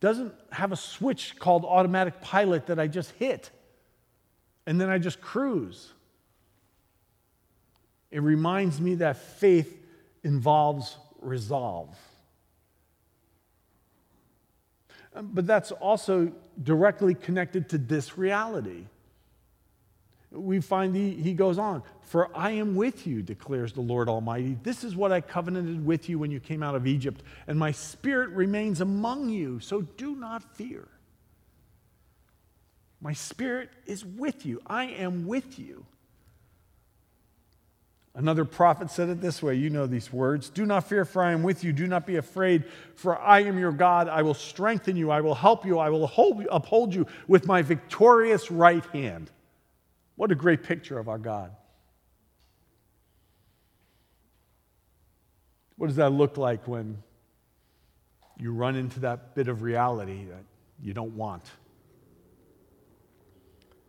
doesn't 0.00 0.34
have 0.52 0.72
a 0.72 0.76
switch 0.76 1.38
called 1.38 1.64
automatic 1.64 2.20
pilot 2.20 2.66
that 2.66 2.78
I 2.78 2.86
just 2.86 3.10
hit 3.12 3.50
and 4.66 4.78
then 4.78 4.90
I 4.90 4.98
just 4.98 5.22
cruise. 5.22 5.92
It 8.10 8.20
reminds 8.20 8.78
me 8.78 8.96
that 8.96 9.16
faith 9.16 9.74
involves 10.22 10.98
resolve. 11.20 11.96
But 15.14 15.46
that's 15.46 15.72
also 15.72 16.32
directly 16.62 17.14
connected 17.14 17.70
to 17.70 17.78
this 17.78 18.18
reality 18.18 18.84
we 20.30 20.60
find 20.60 20.94
he, 20.94 21.12
he 21.12 21.32
goes 21.32 21.58
on, 21.58 21.82
For 22.02 22.36
I 22.36 22.52
am 22.52 22.74
with 22.74 23.06
you, 23.06 23.22
declares 23.22 23.72
the 23.72 23.80
Lord 23.80 24.08
Almighty. 24.08 24.58
This 24.62 24.84
is 24.84 24.94
what 24.94 25.12
I 25.12 25.20
covenanted 25.20 25.84
with 25.84 26.08
you 26.08 26.18
when 26.18 26.30
you 26.30 26.40
came 26.40 26.62
out 26.62 26.74
of 26.74 26.86
Egypt, 26.86 27.22
and 27.46 27.58
my 27.58 27.72
spirit 27.72 28.30
remains 28.30 28.80
among 28.80 29.30
you, 29.30 29.60
so 29.60 29.82
do 29.82 30.14
not 30.16 30.42
fear. 30.56 30.86
My 33.00 33.12
spirit 33.12 33.70
is 33.86 34.04
with 34.04 34.44
you. 34.44 34.60
I 34.66 34.86
am 34.86 35.26
with 35.26 35.58
you. 35.58 35.86
Another 38.14 38.44
prophet 38.44 38.90
said 38.90 39.08
it 39.10 39.20
this 39.20 39.40
way 39.40 39.54
you 39.54 39.70
know 39.70 39.86
these 39.86 40.12
words 40.12 40.50
Do 40.50 40.66
not 40.66 40.88
fear, 40.88 41.04
for 41.04 41.22
I 41.22 41.30
am 41.30 41.44
with 41.44 41.62
you. 41.62 41.72
Do 41.72 41.86
not 41.86 42.04
be 42.04 42.16
afraid, 42.16 42.64
for 42.96 43.16
I 43.16 43.44
am 43.44 43.58
your 43.58 43.70
God. 43.70 44.08
I 44.08 44.22
will 44.22 44.34
strengthen 44.34 44.96
you. 44.96 45.12
I 45.12 45.20
will 45.20 45.36
help 45.36 45.64
you. 45.64 45.78
I 45.78 45.88
will 45.90 46.08
hold, 46.08 46.44
uphold 46.50 46.92
you 46.92 47.06
with 47.28 47.46
my 47.46 47.62
victorious 47.62 48.50
right 48.50 48.84
hand. 48.86 49.30
What 50.18 50.32
a 50.32 50.34
great 50.34 50.64
picture 50.64 50.98
of 50.98 51.08
our 51.08 51.16
God. 51.16 51.52
What 55.76 55.86
does 55.86 55.94
that 55.94 56.10
look 56.10 56.36
like 56.36 56.66
when 56.66 57.04
you 58.36 58.50
run 58.50 58.74
into 58.74 58.98
that 59.00 59.36
bit 59.36 59.46
of 59.46 59.62
reality 59.62 60.24
that 60.24 60.42
you 60.82 60.92
don't 60.92 61.14
want? 61.14 61.44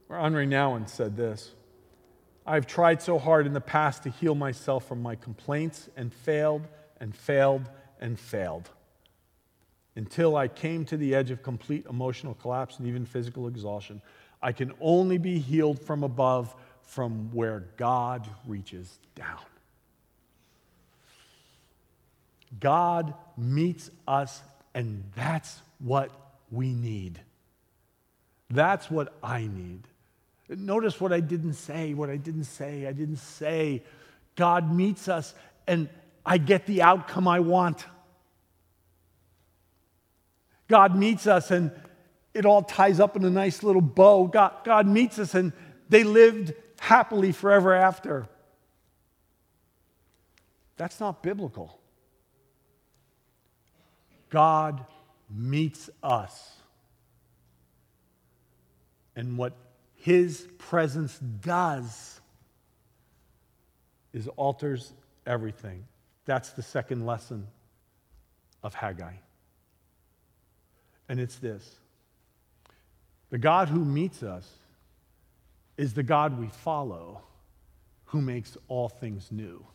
Where 0.06 0.20
Henri 0.20 0.46
Nouwen 0.46 0.88
said 0.88 1.18
this 1.18 1.56
I've 2.46 2.68
tried 2.68 3.02
so 3.02 3.18
hard 3.18 3.48
in 3.48 3.54
the 3.54 3.60
past 3.60 4.04
to 4.04 4.12
heal 4.12 4.36
myself 4.36 4.88
from 4.88 5.02
my 5.02 5.16
complaints 5.16 5.90
and 5.98 6.14
failed 6.14 6.68
and 7.00 7.16
failed 7.16 7.68
and 8.00 8.20
failed 8.20 8.70
until 9.96 10.36
I 10.36 10.48
came 10.48 10.86
to 10.86 10.96
the 10.96 11.16
edge 11.16 11.32
of 11.32 11.42
complete 11.42 11.88
emotional 11.90 12.36
collapse 12.36 12.78
and 12.78 12.88
even 12.88 13.04
physical 13.04 13.48
exhaustion. 13.48 14.04
I 14.42 14.52
can 14.52 14.74
only 14.80 15.18
be 15.18 15.40
healed 15.40 15.82
from 15.82 16.04
above, 16.04 16.56
from 16.82 17.32
where 17.34 17.66
God 17.78 18.28
reaches 18.48 18.98
down. 19.16 19.40
God 22.60 23.14
meets 23.38 23.92
us, 24.08 24.42
and 24.74 25.04
that's 25.16 25.62
what 25.80 26.12
we 26.52 26.74
need. 26.74 27.20
That's 28.50 28.90
what 28.90 29.14
I 29.22 29.42
need. 29.42 29.82
Notice 30.50 31.00
what 31.00 31.14
I 31.14 31.20
didn't 31.20 31.54
say, 31.54 31.94
what 31.94 32.10
I 32.10 32.18
didn't 32.18 32.46
say. 32.46 32.88
I 32.88 32.92
didn't 32.92 33.18
say, 33.18 33.84
God 34.36 34.74
meets 34.74 35.08
us, 35.08 35.36
and 35.68 35.90
I 36.26 36.40
get 36.40 36.66
the 36.66 36.82
outcome 36.82 37.28
I 37.28 37.42
want. 37.42 37.86
God 40.68 40.96
meets 40.96 41.28
us 41.28 41.52
and 41.52 41.72
it 42.34 42.46
all 42.46 42.62
ties 42.62 43.00
up 43.00 43.16
in 43.16 43.26
a 43.26 43.30
nice 43.30 43.64
little 43.64 43.82
bow. 43.82 44.28
God, 44.28 44.54
God 44.64 44.88
meets 44.88 45.20
us 45.20 45.34
and 45.34 45.52
they 45.90 46.04
lived 46.04 46.54
happily 46.80 47.32
forever 47.32 47.74
after. 47.74 48.28
That's 50.78 51.00
not 51.00 51.22
biblical. 51.24 51.80
God 54.30 54.86
meets 55.30 55.90
us. 56.02 56.56
And 59.16 59.38
what 59.38 59.54
his 59.96 60.48
presence 60.58 61.20
does 61.20 62.22
is 64.14 64.28
alters 64.30 64.94
everything. 65.26 65.86
That's 66.26 66.52
the 66.52 66.62
second 66.62 67.06
lesson 67.06 67.48
of 68.64 68.74
Haggai. 68.74 69.14
And 71.10 71.20
it's 71.20 71.36
this 71.38 71.80
the 73.30 73.38
God 73.38 73.70
who 73.70 73.84
meets 73.84 74.24
us 74.24 74.50
is 75.78 75.94
the 75.94 76.04
God 76.04 76.40
we 76.40 76.48
follow, 76.48 77.22
who 78.06 78.22
makes 78.22 78.58
all 78.68 78.90
things 78.90 79.32
new. 79.32 79.66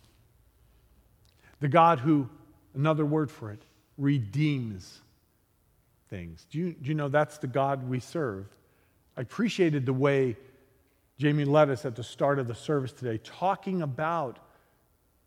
The 1.60 1.68
God 1.68 2.00
who, 2.00 2.28
another 2.74 3.04
word 3.04 3.30
for 3.30 3.52
it, 3.52 3.62
redeems 3.96 5.00
things. 6.10 6.46
Do 6.50 6.58
you, 6.58 6.72
do 6.72 6.88
you 6.88 6.94
know 6.94 7.08
that's 7.08 7.38
the 7.38 7.46
God 7.46 7.88
we 7.88 8.00
serve? 8.00 8.46
I 9.16 9.22
appreciated 9.22 9.86
the 9.86 9.92
way 9.92 10.36
Jamie 11.18 11.44
led 11.44 11.70
us 11.70 11.84
at 11.84 11.94
the 11.94 12.02
start 12.02 12.38
of 12.38 12.48
the 12.48 12.54
service 12.54 12.92
today, 12.92 13.20
talking 13.22 13.82
about 13.82 14.40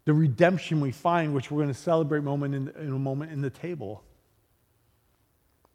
the 0.05 0.13
redemption 0.13 0.79
we 0.81 0.91
find, 0.91 1.33
which 1.33 1.49
we're 1.49 1.63
going 1.63 1.73
to 1.73 1.79
celebrate 1.79 2.23
moment 2.23 2.55
in, 2.55 2.67
in 2.81 2.89
a 2.89 2.99
moment 2.99 3.31
in 3.31 3.41
the 3.41 3.49
table. 3.49 4.03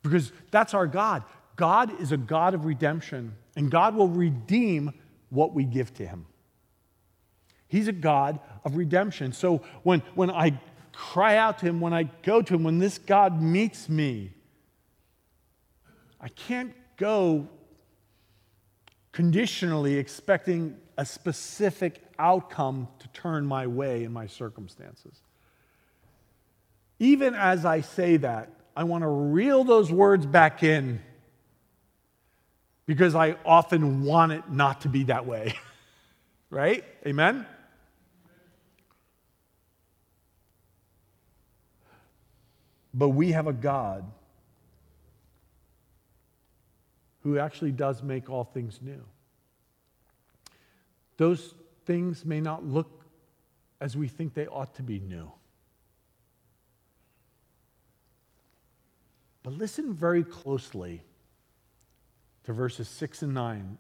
Because 0.02 0.32
that's 0.50 0.74
our 0.74 0.86
God. 0.86 1.22
God 1.56 2.00
is 2.00 2.12
a 2.12 2.16
God 2.16 2.54
of 2.54 2.64
redemption, 2.64 3.34
and 3.56 3.70
God 3.70 3.94
will 3.94 4.08
redeem 4.08 4.92
what 5.30 5.54
we 5.54 5.64
give 5.64 5.92
to 5.94 6.06
Him. 6.06 6.26
He's 7.68 7.88
a 7.88 7.92
God 7.92 8.40
of 8.64 8.76
redemption. 8.76 9.32
So 9.32 9.62
when, 9.82 10.00
when 10.14 10.30
I 10.30 10.60
cry 10.92 11.36
out 11.36 11.58
to 11.60 11.66
Him, 11.66 11.80
when 11.80 11.94
I 11.94 12.04
go 12.22 12.42
to 12.42 12.54
Him, 12.54 12.64
when 12.64 12.78
this 12.78 12.98
God 12.98 13.40
meets 13.40 13.88
me, 13.88 14.32
I 16.20 16.28
can't 16.28 16.74
go 16.96 17.48
conditionally 19.12 19.96
expecting 19.96 20.76
a 20.96 21.04
specific 21.04 22.02
outcome 22.18 22.88
to 22.98 23.08
turn 23.08 23.44
my 23.44 23.66
way 23.66 24.04
in 24.04 24.12
my 24.12 24.26
circumstances. 24.26 25.20
Even 26.98 27.34
as 27.34 27.64
I 27.64 27.80
say 27.80 28.16
that, 28.18 28.50
I 28.76 28.84
want 28.84 29.02
to 29.02 29.08
reel 29.08 29.64
those 29.64 29.90
words 29.90 30.24
back 30.24 30.62
in 30.62 31.00
because 32.86 33.14
I 33.14 33.36
often 33.44 34.04
want 34.04 34.32
it 34.32 34.50
not 34.50 34.82
to 34.82 34.88
be 34.88 35.04
that 35.04 35.26
way. 35.26 35.54
right? 36.50 36.84
Amen? 37.06 37.46
But 42.94 43.10
we 43.10 43.32
have 43.32 43.46
a 43.46 43.52
God 43.52 44.04
who 47.22 47.38
actually 47.38 47.72
does 47.72 48.02
make 48.02 48.28
all 48.28 48.44
things 48.44 48.80
new. 48.82 49.02
Those 51.16 51.54
things 51.86 52.24
may 52.24 52.40
not 52.40 52.64
look 52.64 53.04
as 53.80 53.96
we 53.96 54.08
think 54.08 54.34
they 54.34 54.46
ought 54.46 54.74
to 54.74 54.82
be 54.82 54.98
new. 54.98 55.30
But 59.42 59.54
listen 59.54 59.94
very 59.94 60.22
closely 60.22 61.02
to 62.44 62.52
verses 62.52 62.88
6 62.88 63.22
and 63.22 63.34
9 63.34 63.78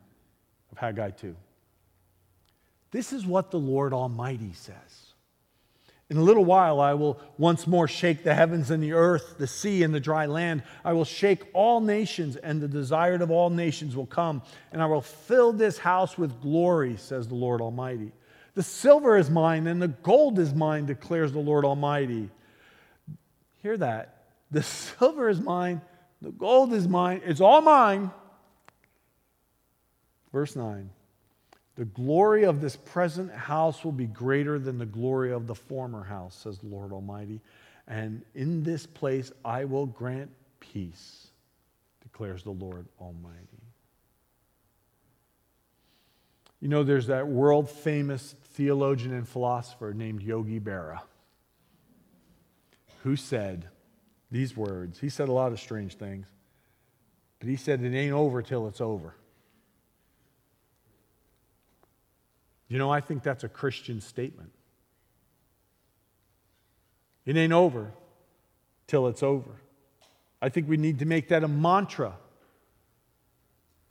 of 0.70 0.78
Haggai 0.78 1.10
2. 1.10 1.34
This 2.90 3.12
is 3.12 3.26
what 3.26 3.50
the 3.50 3.58
Lord 3.58 3.92
Almighty 3.92 4.52
says. 4.52 5.12
In 6.10 6.18
a 6.18 6.22
little 6.22 6.44
while, 6.44 6.78
I 6.78 6.92
will 6.92 7.18
once 7.38 7.66
more 7.66 7.88
shake 7.88 8.22
the 8.22 8.34
heavens 8.34 8.70
and 8.70 8.82
the 8.82 8.92
earth, 8.92 9.36
the 9.38 9.46
sea 9.46 9.82
and 9.82 9.94
the 9.94 10.00
dry 10.00 10.26
land. 10.26 10.62
I 10.84 10.92
will 10.92 11.06
shake 11.06 11.44
all 11.54 11.80
nations, 11.80 12.36
and 12.36 12.60
the 12.60 12.68
desired 12.68 13.22
of 13.22 13.30
all 13.30 13.48
nations 13.48 13.96
will 13.96 14.04
come. 14.04 14.42
And 14.72 14.82
I 14.82 14.86
will 14.86 15.00
fill 15.00 15.54
this 15.54 15.78
house 15.78 16.18
with 16.18 16.42
glory, 16.42 16.98
says 16.98 17.28
the 17.28 17.34
Lord 17.34 17.62
Almighty. 17.62 18.12
The 18.54 18.62
silver 18.62 19.16
is 19.16 19.30
mine, 19.30 19.66
and 19.66 19.80
the 19.80 19.88
gold 19.88 20.38
is 20.38 20.52
mine, 20.52 20.84
declares 20.84 21.32
the 21.32 21.38
Lord 21.38 21.64
Almighty. 21.64 22.28
Hear 23.62 23.78
that. 23.78 24.24
The 24.50 24.62
silver 24.62 25.30
is 25.30 25.40
mine, 25.40 25.80
the 26.20 26.30
gold 26.30 26.74
is 26.74 26.86
mine, 26.86 27.22
it's 27.24 27.40
all 27.40 27.62
mine. 27.62 28.10
Verse 30.32 30.56
9. 30.56 30.90
The 31.76 31.84
glory 31.86 32.44
of 32.44 32.60
this 32.60 32.76
present 32.76 33.32
house 33.32 33.84
will 33.84 33.92
be 33.92 34.06
greater 34.06 34.58
than 34.58 34.78
the 34.78 34.86
glory 34.86 35.32
of 35.32 35.46
the 35.46 35.54
former 35.54 36.04
house, 36.04 36.34
says 36.34 36.58
the 36.58 36.66
Lord 36.66 36.92
Almighty. 36.92 37.40
And 37.88 38.22
in 38.34 38.62
this 38.62 38.86
place 38.86 39.32
I 39.44 39.64
will 39.64 39.86
grant 39.86 40.30
peace, 40.60 41.28
declares 42.02 42.42
the 42.42 42.50
Lord 42.50 42.86
Almighty. 43.00 43.38
You 46.60 46.68
know, 46.68 46.84
there's 46.84 47.08
that 47.08 47.26
world 47.26 47.68
famous 47.70 48.34
theologian 48.52 49.12
and 49.14 49.28
philosopher 49.28 49.92
named 49.92 50.22
Yogi 50.22 50.60
Berra 50.60 51.00
who 53.02 53.16
said 53.16 53.66
these 54.30 54.56
words. 54.56 55.00
He 55.00 55.08
said 55.08 55.28
a 55.28 55.32
lot 55.32 55.52
of 55.52 55.58
strange 55.58 55.96
things, 55.96 56.26
but 57.40 57.48
he 57.48 57.56
said, 57.56 57.82
It 57.82 57.96
ain't 57.96 58.12
over 58.12 58.42
till 58.42 58.68
it's 58.68 58.80
over. 58.80 59.14
You 62.72 62.78
know, 62.78 62.90
I 62.90 63.02
think 63.02 63.22
that's 63.22 63.44
a 63.44 63.50
Christian 63.50 64.00
statement. 64.00 64.50
It 67.26 67.36
ain't 67.36 67.52
over 67.52 67.92
till 68.86 69.08
it's 69.08 69.22
over. 69.22 69.50
I 70.40 70.48
think 70.48 70.70
we 70.70 70.78
need 70.78 71.00
to 71.00 71.04
make 71.04 71.28
that 71.28 71.44
a 71.44 71.48
mantra 71.48 72.14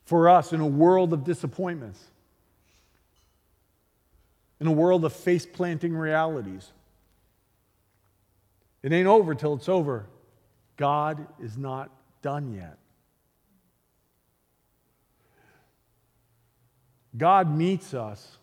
for 0.06 0.28
us 0.28 0.52
in 0.52 0.62
a 0.62 0.66
world 0.66 1.14
of 1.14 1.24
disappointments, 1.24 2.04
in 4.60 4.66
a 4.66 4.72
world 4.72 5.06
of 5.06 5.14
face 5.14 5.46
planting 5.46 5.96
realities. 5.96 6.72
It 8.82 8.92
ain't 8.92 9.08
over 9.08 9.36
till 9.36 9.54
it's 9.54 9.70
over. 9.70 10.08
God 10.78 11.28
is 11.40 11.56
not 11.56 11.92
done 12.24 12.56
yet. 12.56 12.80
God 17.16 17.56
meets 17.56 17.94
us 17.94 18.40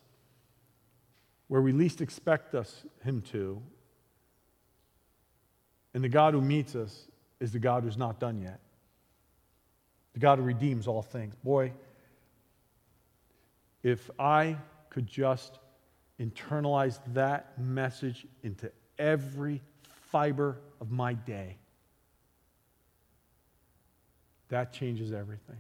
where 1.48 1.60
we 1.60 1.72
least 1.72 2.00
expect 2.00 2.54
us, 2.54 2.84
Him 3.02 3.22
to. 3.32 3.60
And 5.94 6.04
the 6.04 6.08
God 6.08 6.34
who 6.34 6.40
meets 6.40 6.74
us 6.74 7.08
is 7.40 7.52
the 7.52 7.58
God 7.58 7.82
who's 7.82 7.96
not 7.96 8.20
done 8.20 8.40
yet. 8.40 8.60
The 10.12 10.20
God 10.20 10.38
who 10.38 10.44
redeems 10.44 10.86
all 10.86 11.02
things. 11.02 11.34
Boy, 11.42 11.72
if 13.82 14.10
I 14.18 14.56
could 14.90 15.06
just 15.06 15.58
internalize 16.20 16.98
that 17.14 17.58
message 17.58 18.26
into 18.42 18.70
every 18.98 19.62
fiber 20.10 20.58
of 20.80 20.90
my 20.90 21.14
day, 21.14 21.56
that 24.48 24.72
changes 24.72 25.12
everything. 25.12 25.58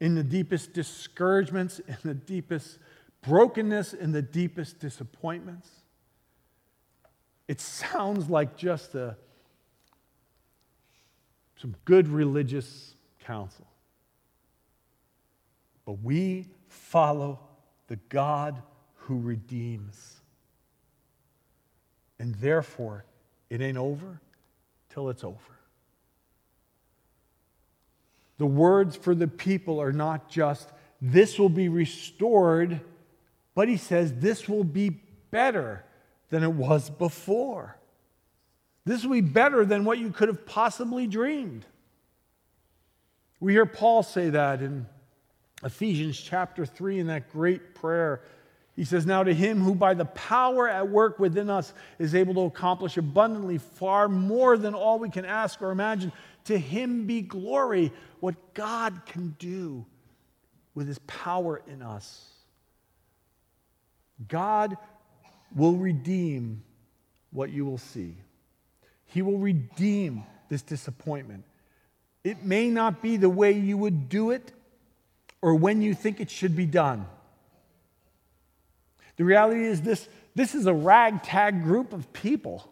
In 0.00 0.14
the 0.14 0.22
deepest 0.22 0.72
discouragements, 0.72 1.80
in 1.80 1.96
the 2.02 2.14
deepest 2.14 2.78
brokenness 3.22 3.92
and 3.94 4.14
the 4.14 4.22
deepest 4.22 4.78
disappointments. 4.78 5.68
It 7.48 7.60
sounds 7.60 8.28
like 8.28 8.56
just 8.56 8.94
a, 8.94 9.16
some 11.56 11.74
good 11.84 12.08
religious 12.08 12.94
counsel. 13.24 13.66
But 15.84 16.02
we 16.02 16.46
follow 16.68 17.40
the 17.88 17.96
God 18.08 18.62
who 18.94 19.18
redeems. 19.20 20.20
And 22.18 22.34
therefore, 22.36 23.04
it 23.50 23.60
ain't 23.60 23.78
over 23.78 24.20
till 24.90 25.10
it's 25.10 25.24
over. 25.24 25.38
The 28.38 28.46
words 28.46 28.96
for 28.96 29.14
the 29.14 29.28
people 29.28 29.80
are 29.80 29.92
not 29.92 30.28
just, 30.28 30.70
this 31.00 31.38
will 31.38 31.48
be 31.48 31.68
restored 31.68 32.80
but 33.54 33.68
he 33.68 33.76
says 33.76 34.12
this 34.14 34.48
will 34.48 34.64
be 34.64 35.00
better 35.30 35.84
than 36.30 36.42
it 36.42 36.52
was 36.52 36.90
before. 36.90 37.76
This 38.84 39.04
will 39.04 39.12
be 39.12 39.20
better 39.20 39.64
than 39.64 39.84
what 39.84 39.98
you 39.98 40.10
could 40.10 40.28
have 40.28 40.46
possibly 40.46 41.06
dreamed. 41.06 41.64
We 43.38 43.52
hear 43.52 43.66
Paul 43.66 44.02
say 44.02 44.30
that 44.30 44.62
in 44.62 44.86
Ephesians 45.64 46.20
chapter 46.20 46.66
3 46.66 47.00
in 47.00 47.06
that 47.08 47.30
great 47.30 47.74
prayer. 47.74 48.22
He 48.74 48.84
says, 48.84 49.06
Now 49.06 49.22
to 49.22 49.34
him 49.34 49.60
who 49.60 49.74
by 49.74 49.94
the 49.94 50.06
power 50.06 50.68
at 50.68 50.88
work 50.88 51.18
within 51.18 51.50
us 51.50 51.72
is 51.98 52.14
able 52.14 52.34
to 52.34 52.40
accomplish 52.42 52.96
abundantly 52.96 53.58
far 53.58 54.08
more 54.08 54.56
than 54.56 54.74
all 54.74 54.98
we 54.98 55.10
can 55.10 55.24
ask 55.24 55.60
or 55.62 55.70
imagine, 55.70 56.12
to 56.44 56.58
him 56.58 57.06
be 57.06 57.20
glory, 57.20 57.92
what 58.20 58.54
God 58.54 59.02
can 59.06 59.36
do 59.38 59.84
with 60.74 60.88
his 60.88 60.98
power 61.00 61.62
in 61.66 61.82
us. 61.82 62.31
God 64.28 64.76
will 65.54 65.76
redeem 65.76 66.62
what 67.30 67.50
you 67.50 67.64
will 67.64 67.78
see. 67.78 68.16
He 69.06 69.22
will 69.22 69.38
redeem 69.38 70.24
this 70.48 70.62
disappointment. 70.62 71.44
It 72.24 72.44
may 72.44 72.68
not 72.68 73.02
be 73.02 73.16
the 73.16 73.28
way 73.28 73.52
you 73.52 73.76
would 73.76 74.08
do 74.08 74.30
it 74.30 74.52
or 75.40 75.54
when 75.54 75.82
you 75.82 75.94
think 75.94 76.20
it 76.20 76.30
should 76.30 76.54
be 76.54 76.66
done. 76.66 77.06
The 79.16 79.24
reality 79.24 79.64
is 79.64 79.82
this, 79.82 80.08
this 80.34 80.54
is 80.54 80.66
a 80.66 80.74
ragtag 80.74 81.64
group 81.64 81.92
of 81.92 82.12
people 82.12 82.70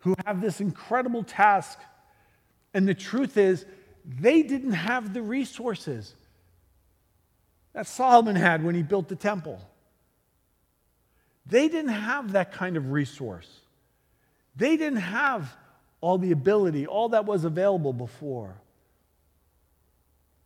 who 0.00 0.14
have 0.24 0.40
this 0.40 0.60
incredible 0.60 1.22
task. 1.22 1.78
And 2.72 2.88
the 2.88 2.94
truth 2.94 3.36
is, 3.36 3.64
they 4.04 4.42
didn't 4.42 4.72
have 4.72 5.12
the 5.12 5.22
resources 5.22 6.14
that 7.76 7.86
Solomon 7.86 8.36
had 8.36 8.64
when 8.64 8.74
he 8.74 8.82
built 8.82 9.06
the 9.06 9.16
temple. 9.16 9.60
They 11.44 11.68
didn't 11.68 11.92
have 11.92 12.32
that 12.32 12.52
kind 12.52 12.78
of 12.78 12.90
resource. 12.90 13.46
They 14.56 14.78
didn't 14.78 15.00
have 15.00 15.54
all 16.00 16.16
the 16.16 16.32
ability, 16.32 16.86
all 16.86 17.10
that 17.10 17.26
was 17.26 17.44
available 17.44 17.92
before. 17.92 18.56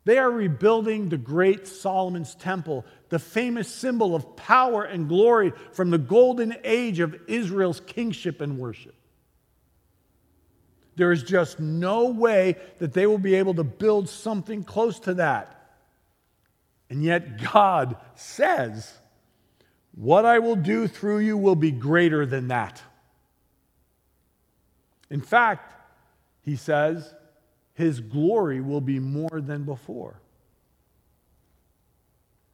They 0.04 0.18
are 0.18 0.30
rebuilding 0.30 1.08
the 1.08 1.18
great 1.18 1.68
Solomon's 1.68 2.34
temple, 2.34 2.84
the 3.10 3.20
famous 3.20 3.72
symbol 3.72 4.16
of 4.16 4.34
power 4.34 4.82
and 4.82 5.08
glory 5.08 5.52
from 5.70 5.90
the 5.90 5.98
golden 5.98 6.56
age 6.64 6.98
of 6.98 7.14
Israel's 7.28 7.78
kingship 7.78 8.40
and 8.40 8.58
worship. 8.58 8.96
There 10.96 11.12
is 11.12 11.22
just 11.22 11.60
no 11.60 12.06
way 12.06 12.56
that 12.80 12.92
they 12.92 13.06
will 13.06 13.18
be 13.18 13.36
able 13.36 13.54
to 13.54 13.64
build 13.64 14.08
something 14.08 14.64
close 14.64 14.98
to 15.00 15.14
that. 15.14 15.59
And 16.90 17.02
yet, 17.02 17.52
God 17.52 17.96
says, 18.16 18.92
What 19.94 20.26
I 20.26 20.40
will 20.40 20.56
do 20.56 20.86
through 20.86 21.20
you 21.20 21.38
will 21.38 21.56
be 21.56 21.70
greater 21.70 22.26
than 22.26 22.48
that. 22.48 22.82
In 25.08 25.20
fact, 25.20 25.74
he 26.42 26.56
says, 26.56 27.14
his 27.74 28.00
glory 28.00 28.60
will 28.60 28.80
be 28.80 28.98
more 28.98 29.40
than 29.40 29.64
before. 29.64 30.20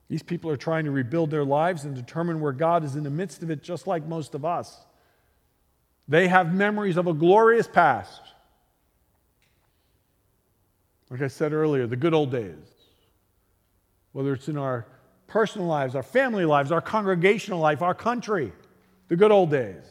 These 0.09 0.23
people 0.23 0.51
are 0.51 0.57
trying 0.57 0.85
to 0.85 0.93
rebuild 0.93 1.31
their 1.31 1.45
lives 1.45 1.85
and 1.85 1.97
determine 1.97 2.41
where 2.41 2.53
God 2.53 2.85
is 2.85 2.95
in 2.95 3.03
the 3.03 3.11
midst 3.11 3.43
of 3.43 3.51
it, 3.51 3.63
just 3.63 3.89
like 3.89 4.07
most 4.07 4.37
of 4.37 4.45
us. 4.45 4.85
They 6.07 6.29
have 6.29 6.55
memories 6.55 6.97
of 6.97 7.09
a 7.09 7.13
glorious 7.13 7.67
past. 7.67 8.21
Like 11.11 11.23
I 11.23 11.27
said 11.27 11.53
earlier, 11.53 11.89
the 11.89 11.97
good 11.97 12.15
old 12.15 12.31
days. 12.31 12.76
Whether 14.17 14.33
it's 14.33 14.49
in 14.49 14.57
our 14.57 14.87
personal 15.27 15.67
lives, 15.67 15.95
our 15.95 16.03
family 16.03 16.47
lives, 16.47 16.73
our 16.73 16.81
congregational 16.81 17.61
life, 17.61 17.83
our 17.83 17.95
country, 17.95 18.51
the 19.09 19.17
good 19.17 19.31
old 19.31 19.51
days. 19.51 19.85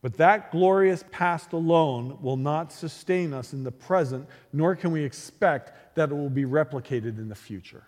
But 0.00 0.16
that 0.18 0.52
glorious 0.52 1.02
past 1.10 1.52
alone 1.54 2.18
will 2.22 2.36
not 2.36 2.70
sustain 2.70 3.34
us 3.34 3.52
in 3.52 3.64
the 3.64 3.72
present, 3.72 4.28
nor 4.52 4.76
can 4.76 4.92
we 4.92 5.02
expect 5.02 5.96
that 5.96 6.12
it 6.12 6.14
will 6.14 6.30
be 6.30 6.44
replicated 6.44 7.18
in 7.18 7.28
the 7.28 7.34
future. 7.34 7.82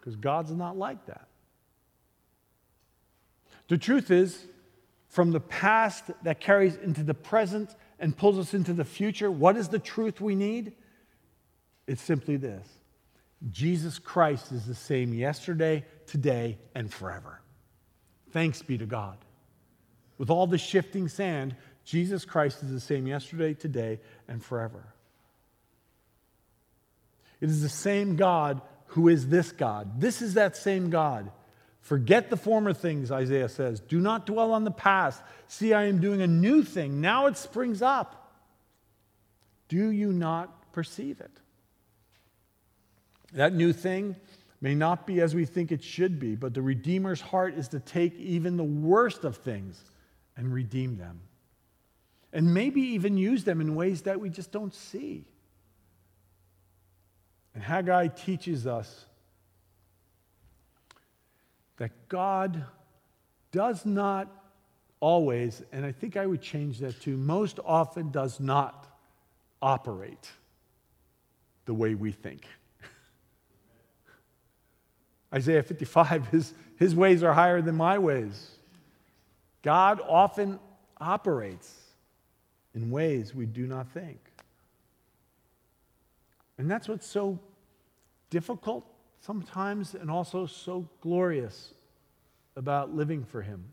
Because 0.00 0.16
God's 0.16 0.52
not 0.52 0.78
like 0.78 1.04
that. 1.04 1.28
The 3.68 3.76
truth 3.76 4.10
is, 4.10 4.46
from 5.08 5.32
the 5.32 5.40
past 5.40 6.04
that 6.22 6.40
carries 6.40 6.76
into 6.76 7.02
the 7.02 7.12
present 7.12 7.76
and 7.98 8.16
pulls 8.16 8.38
us 8.38 8.54
into 8.54 8.72
the 8.72 8.86
future, 8.86 9.30
what 9.30 9.58
is 9.58 9.68
the 9.68 9.78
truth 9.78 10.22
we 10.22 10.34
need? 10.34 10.72
It's 11.86 12.02
simply 12.02 12.36
this 12.36 12.66
Jesus 13.50 13.98
Christ 13.98 14.52
is 14.52 14.66
the 14.66 14.74
same 14.74 15.12
yesterday, 15.12 15.84
today, 16.06 16.58
and 16.74 16.92
forever. 16.92 17.40
Thanks 18.30 18.62
be 18.62 18.78
to 18.78 18.86
God. 18.86 19.18
With 20.18 20.30
all 20.30 20.46
the 20.46 20.58
shifting 20.58 21.08
sand, 21.08 21.56
Jesus 21.84 22.24
Christ 22.24 22.62
is 22.62 22.72
the 22.72 22.80
same 22.80 23.06
yesterday, 23.06 23.54
today, 23.54 24.00
and 24.26 24.42
forever. 24.42 24.84
It 27.40 27.50
is 27.50 27.62
the 27.62 27.68
same 27.68 28.16
God 28.16 28.62
who 28.88 29.08
is 29.08 29.28
this 29.28 29.52
God. 29.52 30.00
This 30.00 30.22
is 30.22 30.34
that 30.34 30.56
same 30.56 30.90
God. 30.90 31.30
Forget 31.82 32.30
the 32.30 32.36
former 32.36 32.72
things, 32.72 33.12
Isaiah 33.12 33.48
says. 33.48 33.78
Do 33.78 34.00
not 34.00 34.26
dwell 34.26 34.52
on 34.52 34.64
the 34.64 34.70
past. 34.70 35.22
See, 35.46 35.72
I 35.72 35.84
am 35.84 36.00
doing 36.00 36.22
a 36.22 36.26
new 36.26 36.64
thing. 36.64 37.00
Now 37.00 37.26
it 37.26 37.36
springs 37.36 37.82
up. 37.82 38.32
Do 39.68 39.90
you 39.90 40.12
not 40.12 40.72
perceive 40.72 41.20
it? 41.20 41.30
That 43.36 43.52
new 43.52 43.74
thing 43.74 44.16
may 44.62 44.74
not 44.74 45.06
be 45.06 45.20
as 45.20 45.34
we 45.34 45.44
think 45.44 45.70
it 45.70 45.84
should 45.84 46.18
be, 46.18 46.34
but 46.34 46.54
the 46.54 46.62
Redeemer's 46.62 47.20
heart 47.20 47.54
is 47.54 47.68
to 47.68 47.80
take 47.80 48.14
even 48.18 48.56
the 48.56 48.64
worst 48.64 49.24
of 49.24 49.36
things 49.36 49.78
and 50.38 50.52
redeem 50.52 50.96
them. 50.96 51.20
And 52.32 52.52
maybe 52.52 52.80
even 52.80 53.18
use 53.18 53.44
them 53.44 53.60
in 53.60 53.74
ways 53.74 54.02
that 54.02 54.18
we 54.18 54.30
just 54.30 54.52
don't 54.52 54.74
see. 54.74 55.26
And 57.54 57.62
Haggai 57.62 58.08
teaches 58.08 58.66
us 58.66 59.04
that 61.76 61.90
God 62.08 62.64
does 63.52 63.84
not 63.84 64.28
always, 64.98 65.62
and 65.72 65.84
I 65.84 65.92
think 65.92 66.16
I 66.16 66.24
would 66.24 66.40
change 66.40 66.78
that 66.78 67.02
to 67.02 67.18
most 67.18 67.60
often 67.66 68.10
does 68.10 68.40
not 68.40 68.98
operate 69.60 70.30
the 71.66 71.74
way 71.74 71.94
we 71.94 72.12
think. 72.12 72.46
Isaiah 75.36 75.62
55, 75.62 76.28
his, 76.30 76.54
his 76.76 76.94
ways 76.94 77.22
are 77.22 77.34
higher 77.34 77.60
than 77.60 77.76
my 77.76 77.98
ways. 77.98 78.50
God 79.62 80.00
often 80.00 80.58
operates 80.98 81.72
in 82.74 82.90
ways 82.90 83.34
we 83.34 83.44
do 83.44 83.66
not 83.66 83.88
think. 83.88 84.18
And 86.58 86.70
that's 86.70 86.88
what's 86.88 87.06
so 87.06 87.38
difficult 88.30 88.86
sometimes 89.20 89.94
and 89.94 90.10
also 90.10 90.46
so 90.46 90.88
glorious 91.00 91.74
about 92.54 92.94
living 92.94 93.24
for 93.24 93.42
Him. 93.42 93.64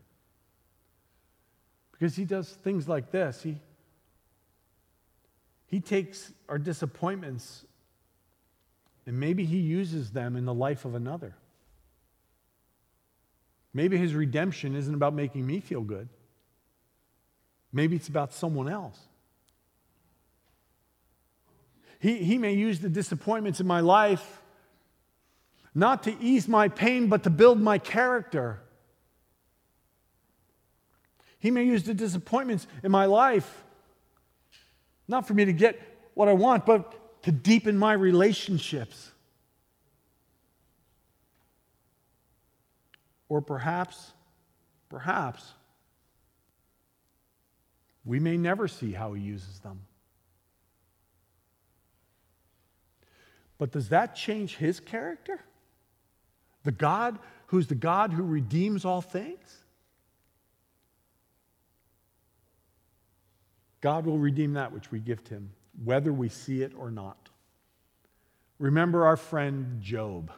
Because 1.92 2.14
He 2.14 2.24
does 2.24 2.50
things 2.50 2.88
like 2.88 3.10
this. 3.10 3.42
He, 3.42 3.56
he 5.66 5.80
takes 5.80 6.32
our 6.48 6.58
disappointments 6.58 7.64
and 9.06 9.18
maybe 9.18 9.44
He 9.44 9.58
uses 9.58 10.10
them 10.10 10.36
in 10.36 10.44
the 10.44 10.54
life 10.54 10.84
of 10.84 10.94
another. 10.94 11.34
Maybe 13.74 13.98
his 13.98 14.14
redemption 14.14 14.74
isn't 14.76 14.94
about 14.94 15.12
making 15.12 15.46
me 15.46 15.60
feel 15.60 15.82
good. 15.82 16.08
Maybe 17.72 17.96
it's 17.96 18.08
about 18.08 18.32
someone 18.32 18.68
else. 18.68 18.98
He, 21.98 22.18
he 22.18 22.38
may 22.38 22.54
use 22.54 22.78
the 22.78 22.88
disappointments 22.88 23.60
in 23.60 23.66
my 23.66 23.80
life 23.80 24.40
not 25.74 26.04
to 26.04 26.16
ease 26.20 26.46
my 26.46 26.68
pain, 26.68 27.08
but 27.08 27.24
to 27.24 27.30
build 27.30 27.60
my 27.60 27.78
character. 27.78 28.60
He 31.40 31.50
may 31.50 31.64
use 31.64 31.82
the 31.82 31.94
disappointments 31.94 32.68
in 32.84 32.92
my 32.92 33.06
life 33.06 33.64
not 35.08 35.26
for 35.26 35.34
me 35.34 35.44
to 35.44 35.52
get 35.52 35.80
what 36.14 36.28
I 36.28 36.32
want, 36.32 36.64
but 36.64 37.22
to 37.24 37.32
deepen 37.32 37.76
my 37.76 37.92
relationships. 37.92 39.10
Or 43.34 43.40
perhaps, 43.40 44.12
perhaps, 44.88 45.54
we 48.04 48.20
may 48.20 48.36
never 48.36 48.68
see 48.68 48.92
how 48.92 49.14
he 49.14 49.22
uses 49.22 49.58
them. 49.58 49.80
But 53.58 53.72
does 53.72 53.88
that 53.88 54.14
change 54.14 54.54
his 54.54 54.78
character? 54.78 55.40
The 56.62 56.70
God 56.70 57.18
who's 57.48 57.66
the 57.66 57.74
God 57.74 58.12
who 58.12 58.22
redeems 58.22 58.84
all 58.84 59.00
things? 59.00 59.64
God 63.80 64.06
will 64.06 64.18
redeem 64.18 64.52
that 64.52 64.70
which 64.70 64.92
we 64.92 65.00
gift 65.00 65.28
him, 65.28 65.50
whether 65.82 66.12
we 66.12 66.28
see 66.28 66.62
it 66.62 66.70
or 66.78 66.92
not. 66.92 67.30
Remember 68.60 69.04
our 69.04 69.16
friend 69.16 69.82
Job. 69.82 70.30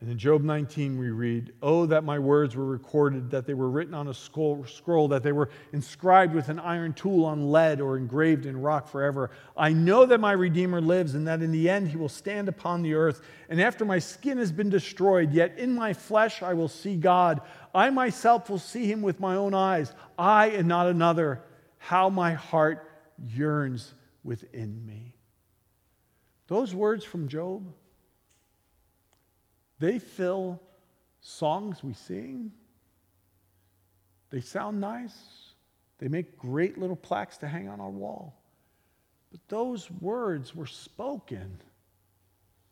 And 0.00 0.08
in 0.08 0.16
Job 0.16 0.44
19, 0.44 0.96
we 0.96 1.10
read, 1.10 1.52
Oh, 1.60 1.84
that 1.86 2.04
my 2.04 2.20
words 2.20 2.54
were 2.54 2.64
recorded, 2.64 3.32
that 3.32 3.46
they 3.46 3.54
were 3.54 3.68
written 3.68 3.94
on 3.94 4.06
a 4.06 4.14
scroll, 4.14 5.08
that 5.08 5.24
they 5.24 5.32
were 5.32 5.50
inscribed 5.72 6.34
with 6.34 6.48
an 6.48 6.60
iron 6.60 6.92
tool 6.92 7.24
on 7.24 7.50
lead 7.50 7.80
or 7.80 7.96
engraved 7.96 8.46
in 8.46 8.60
rock 8.60 8.86
forever. 8.86 9.32
I 9.56 9.72
know 9.72 10.06
that 10.06 10.20
my 10.20 10.30
Redeemer 10.30 10.80
lives, 10.80 11.16
and 11.16 11.26
that 11.26 11.42
in 11.42 11.50
the 11.50 11.68
end 11.68 11.88
he 11.88 11.96
will 11.96 12.08
stand 12.08 12.48
upon 12.48 12.82
the 12.82 12.94
earth. 12.94 13.22
And 13.48 13.60
after 13.60 13.84
my 13.84 13.98
skin 13.98 14.38
has 14.38 14.52
been 14.52 14.70
destroyed, 14.70 15.32
yet 15.32 15.58
in 15.58 15.74
my 15.74 15.92
flesh 15.92 16.44
I 16.44 16.54
will 16.54 16.68
see 16.68 16.94
God. 16.94 17.40
I 17.74 17.90
myself 17.90 18.48
will 18.48 18.58
see 18.58 18.86
him 18.86 19.02
with 19.02 19.18
my 19.18 19.34
own 19.34 19.52
eyes, 19.52 19.92
I 20.16 20.50
and 20.50 20.68
not 20.68 20.86
another. 20.86 21.42
How 21.78 22.08
my 22.08 22.34
heart 22.34 22.88
yearns 23.26 23.94
within 24.22 24.86
me. 24.86 25.16
Those 26.46 26.72
words 26.72 27.04
from 27.04 27.26
Job 27.26 27.72
they 29.78 29.98
fill 29.98 30.60
songs 31.20 31.82
we 31.82 31.92
sing. 31.92 32.52
They 34.30 34.40
sound 34.40 34.80
nice. 34.80 35.16
They 35.98 36.08
make 36.08 36.38
great 36.38 36.78
little 36.78 36.96
plaques 36.96 37.38
to 37.38 37.48
hang 37.48 37.68
on 37.68 37.80
our 37.80 37.90
wall. 37.90 38.34
But 39.30 39.40
those 39.48 39.90
words 39.90 40.54
were 40.54 40.66
spoken 40.66 41.58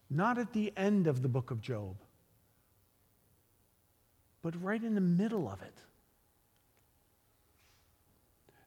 not 0.09 0.38
at 0.38 0.53
the 0.53 0.73
end 0.77 1.07
of 1.07 1.23
the 1.23 1.29
book 1.29 1.51
of 1.51 1.61
Job, 1.61 1.97
but 4.42 4.62
right 4.62 4.83
in 4.83 4.95
the 4.95 5.01
middle 5.01 5.49
of 5.49 5.62
it. 5.62 5.75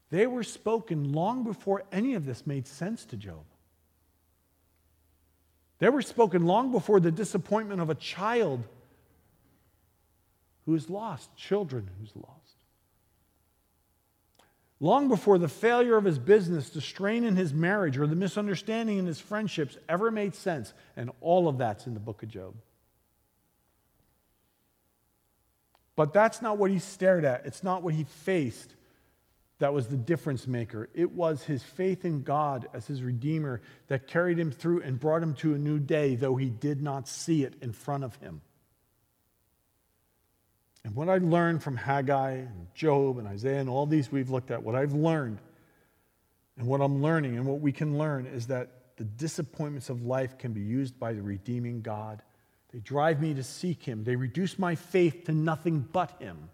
They 0.09 0.27
were 0.27 0.43
spoken 0.43 1.13
long 1.13 1.43
before 1.43 1.83
any 1.91 2.15
of 2.15 2.25
this 2.25 2.45
made 2.45 2.67
sense 2.67 3.05
to 3.05 3.15
Job. 3.15 3.45
They 5.79 5.89
were 5.89 6.01
spoken 6.01 6.45
long 6.45 6.71
before 6.71 6.99
the 6.99 7.11
disappointment 7.11 7.81
of 7.81 7.89
a 7.89 7.95
child 7.95 8.63
who 10.65 10.75
is 10.75 10.89
lost, 10.89 11.35
children 11.35 11.89
who's 11.99 12.15
lost. 12.15 12.35
Long 14.81 15.09
before 15.09 15.37
the 15.37 15.49
failure 15.49 15.97
of 15.97 16.05
his 16.05 16.19
business, 16.19 16.69
the 16.69 16.79
strain 16.79 17.23
in 17.23 17.35
his 17.35 17.53
marriage, 17.53 17.97
or 17.97 18.07
the 18.07 18.15
misunderstanding 18.15 18.97
in 18.97 19.05
his 19.05 19.19
friendships 19.19 19.77
ever 19.89 20.09
made 20.11 20.35
sense. 20.35 20.73
And 20.95 21.11
all 21.19 21.47
of 21.47 21.57
that's 21.57 21.87
in 21.87 21.93
the 21.93 21.99
book 21.99 22.23
of 22.23 22.29
Job. 22.29 22.55
But 25.95 26.13
that's 26.13 26.41
not 26.41 26.57
what 26.57 26.71
he 26.71 26.79
stared 26.79 27.25
at. 27.25 27.45
It's 27.45 27.61
not 27.61 27.83
what 27.83 27.93
he 27.93 28.05
faced 28.05 28.73
that 29.59 29.73
was 29.73 29.87
the 29.87 29.97
difference 29.97 30.47
maker. 30.47 30.89
It 30.93 31.11
was 31.11 31.43
his 31.43 31.61
faith 31.61 32.05
in 32.05 32.23
God 32.23 32.67
as 32.73 32.87
his 32.87 33.03
Redeemer 33.03 33.61
that 33.87 34.07
carried 34.07 34.39
him 34.39 34.51
through 34.51 34.81
and 34.81 34.99
brought 34.99 35.21
him 35.21 35.33
to 35.35 35.53
a 35.53 35.57
new 35.57 35.79
day, 35.79 36.15
though 36.15 36.37
he 36.37 36.49
did 36.49 36.81
not 36.81 37.07
see 37.07 37.43
it 37.43 37.55
in 37.61 37.73
front 37.73 38.05
of 38.05 38.15
him. 38.17 38.41
And 40.85 40.95
what 40.95 41.09
I 41.09 41.17
learned 41.17 41.61
from 41.61 41.75
Haggai 41.75 42.31
and 42.31 42.67
Job 42.73 43.17
and 43.17 43.27
Isaiah 43.27 43.59
and 43.59 43.69
all 43.69 43.85
these 43.85 44.09
we've 44.09 44.29
looked 44.29 44.49
at, 44.49 44.63
what 44.63 44.75
I've 44.75 44.93
learned 44.93 45.39
and 46.57 46.65
what 46.65 46.79
I'm 46.79 47.01
learning 47.01 47.35
and 47.35 47.45
what 47.45 47.59
we 47.59 47.73
can 47.73 47.97
learn 47.97 48.25
is 48.25 48.47
that 48.47 48.95
the 48.95 49.03
disappointments 49.03 49.89
of 49.89 50.03
life 50.03 50.37
can 50.37 50.53
be 50.53 50.61
used 50.61 50.97
by 50.97 51.13
the 51.13 51.21
redeeming 51.21 51.81
God. 51.81 52.21
They 52.71 52.79
drive 52.79 53.21
me 53.21 53.33
to 53.33 53.43
seek 53.43 53.83
him, 53.83 54.05
they 54.05 54.15
reduce 54.15 54.57
my 54.57 54.75
faith 54.75 55.25
to 55.25 55.33
nothing 55.33 55.79
but 55.91 56.21
him. 56.21 56.49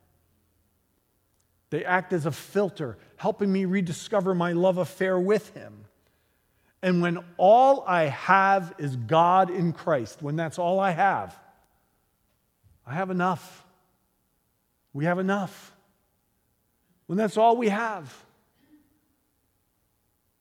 They 1.76 1.84
act 1.84 2.14
as 2.14 2.26
a 2.26 2.32
filter, 2.32 2.98
helping 3.18 3.52
me 3.52 3.66
rediscover 3.66 4.34
my 4.34 4.54
love 4.54 4.78
affair 4.78 5.20
with 5.20 5.54
Him. 5.54 5.84
And 6.82 7.02
when 7.02 7.20
all 7.36 7.84
I 7.86 8.04
have 8.04 8.74
is 8.78 8.96
God 8.96 9.50
in 9.50 9.74
Christ, 9.74 10.22
when 10.22 10.38
that's 10.38 10.58
all 10.58 10.80
I 10.80 10.92
have, 10.92 11.38
I 12.88 12.94
have 12.94 13.10
enough. 13.10 13.66
We 14.94 15.04
have 15.04 15.20
enough. 15.20 15.76
When 17.08 17.18
that's 17.18 17.36
all 17.36 17.58
we 17.58 17.68
have. 17.68 18.24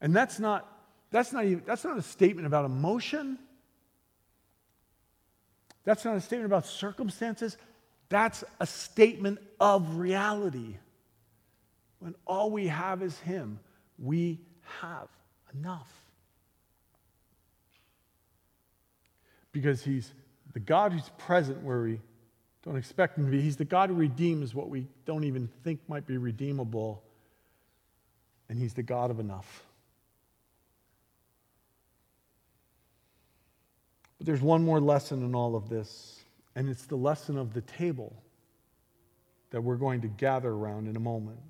And 0.01 0.15
that's 0.15 0.39
not, 0.39 0.73
that's 1.11 1.33
not, 1.33 1.47
even, 1.47 1.65
that's 1.67 1.83
not 1.83 1.99
a 1.99 2.03
statement 2.03 2.47
about 2.47 2.65
emotion. 2.65 3.41
That's 5.83 6.05
not 6.05 6.15
a 6.15 6.21
statement 6.21 6.47
about 6.47 6.65
circumstances. 6.65 7.57
That's 8.09 8.45
a 8.61 8.69
statement 8.69 9.41
of 9.59 9.97
reality. 9.97 10.77
When 12.05 12.15
all 12.27 12.51
we 12.51 12.67
have 12.67 13.03
is 13.03 13.19
Him, 13.21 13.59
we 13.99 14.39
have 14.83 15.09
enough. 15.55 15.91
Because 19.53 19.83
He's 19.83 20.13
the 20.53 20.61
God 20.61 20.93
who's 20.93 21.09
present 21.17 21.63
where 21.63 21.81
we 21.81 22.03
don't 22.63 22.77
expect 22.77 23.17
Him 23.17 23.25
to 23.25 23.31
be. 23.31 23.41
He's 23.41 23.57
the 23.57 23.65
God 23.65 23.89
who 23.89 23.95
redeems 23.95 24.55
what 24.55 24.69
we 24.69 24.87
don't 25.07 25.25
even 25.25 25.49
think 25.63 25.81
might 25.89 26.07
be 26.07 26.19
redeemable. 26.19 27.03
And 28.51 28.59
He's 28.59 28.75
the 28.75 28.83
God 28.83 29.11
of 29.11 29.19
enough. 29.19 29.65
But 34.19 34.27
there's 34.27 34.43
one 34.43 34.63
more 34.63 34.79
lesson 34.79 35.25
in 35.25 35.35
all 35.35 35.57
of 35.57 35.71
this, 35.71 36.21
and 36.55 36.69
it's 36.69 36.85
the 36.85 36.97
lesson 36.97 37.39
of 37.39 37.55
the 37.55 37.63
table 37.63 38.15
that 39.53 39.63
we're 39.63 39.77
going 39.77 40.03
to 40.03 40.09
gather 40.09 40.51
around 40.51 40.87
in 40.87 40.97
a 40.97 41.01
moment. 41.01 41.41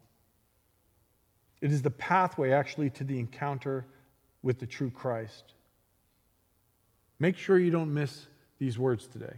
It 1.64 1.72
is 1.72 1.80
the 1.80 1.90
pathway 1.90 2.50
actually 2.50 2.90
to 2.90 3.04
the 3.04 3.18
encounter 3.18 3.86
with 4.42 4.58
the 4.58 4.66
true 4.66 4.90
Christ. 4.90 5.54
Make 7.18 7.38
sure 7.38 7.58
you 7.58 7.70
don't 7.70 7.94
miss 7.94 8.26
these 8.58 8.78
words 8.78 9.06
today. 9.06 9.36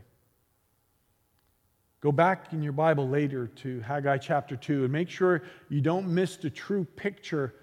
Go 2.01 2.11
back 2.11 2.53
in 2.53 2.65
your 2.65 2.73
Bible 2.73 3.09
later 3.09 3.47
to 3.47 3.79
Haggai 3.79 4.19
chapter 4.19 4.57
2 4.57 4.83
and 4.83 4.93
make 4.93 5.09
sure 5.09 5.45
you 5.69 5.81
don't 5.81 6.13
miss 6.13 6.37
the 6.37 6.51
true 6.51 6.85
picture 6.85 7.55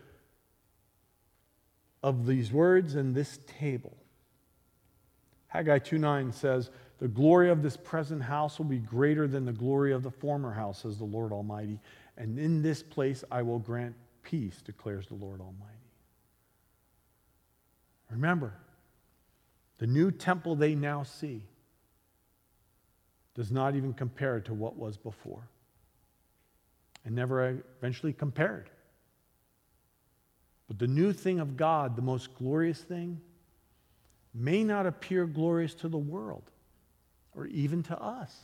of 2.01 2.25
these 2.25 2.53
words 2.53 2.95
and 2.95 3.13
this 3.13 3.39
table. 3.45 3.97
Haggai 5.47 5.79
2:9 5.79 6.31
says, 6.31 6.71
"The 6.99 7.09
glory 7.09 7.49
of 7.49 7.63
this 7.63 7.75
present 7.75 8.23
house 8.23 8.59
will 8.59 8.65
be 8.65 8.79
greater 8.79 9.27
than 9.27 9.43
the 9.43 9.51
glory 9.51 9.91
of 9.91 10.03
the 10.03 10.11
former 10.11 10.53
house," 10.53 10.83
says 10.83 10.97
the 10.97 11.03
Lord 11.03 11.33
Almighty, 11.33 11.81
"and 12.15 12.39
in 12.39 12.61
this 12.61 12.81
place 12.81 13.25
I 13.29 13.41
will 13.41 13.59
grant 13.59 13.97
peace, 14.23 14.61
declares 14.61 15.07
the 15.07 15.15
Lord 15.15 15.41
Almighty. 15.41 15.73
Remember, 18.09 18.53
the 19.77 19.87
new 19.87 20.11
temple 20.11 20.55
they 20.55 20.75
now 20.75 21.03
see 21.03 21.43
does 23.35 23.51
not 23.51 23.75
even 23.75 23.93
compare 23.93 24.39
to 24.41 24.53
what 24.53 24.75
was 24.77 24.97
before 24.97 25.47
and 27.05 27.15
never 27.15 27.61
eventually 27.79 28.13
compared. 28.13 28.69
But 30.67 30.79
the 30.79 30.87
new 30.87 31.11
thing 31.11 31.39
of 31.39 31.57
God, 31.57 31.95
the 31.95 32.01
most 32.01 32.35
glorious 32.35 32.79
thing, 32.79 33.19
may 34.33 34.63
not 34.63 34.85
appear 34.85 35.25
glorious 35.25 35.73
to 35.75 35.87
the 35.87 35.97
world 35.97 36.49
or 37.35 37.45
even 37.47 37.83
to 37.83 37.99
us. 37.99 38.35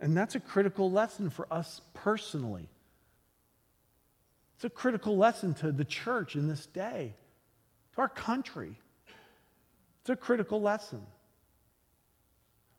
And 0.00 0.16
that's 0.16 0.34
a 0.34 0.40
critical 0.40 0.90
lesson 0.90 1.28
for 1.28 1.52
us 1.52 1.80
personally. 1.94 2.68
It's 4.58 4.64
a 4.64 4.70
critical 4.70 5.16
lesson 5.16 5.54
to 5.54 5.70
the 5.70 5.84
church 5.84 6.34
in 6.34 6.48
this 6.48 6.66
day, 6.66 7.14
to 7.94 8.00
our 8.00 8.08
country. 8.08 8.76
It's 10.00 10.10
a 10.10 10.16
critical 10.16 10.60
lesson. 10.60 11.00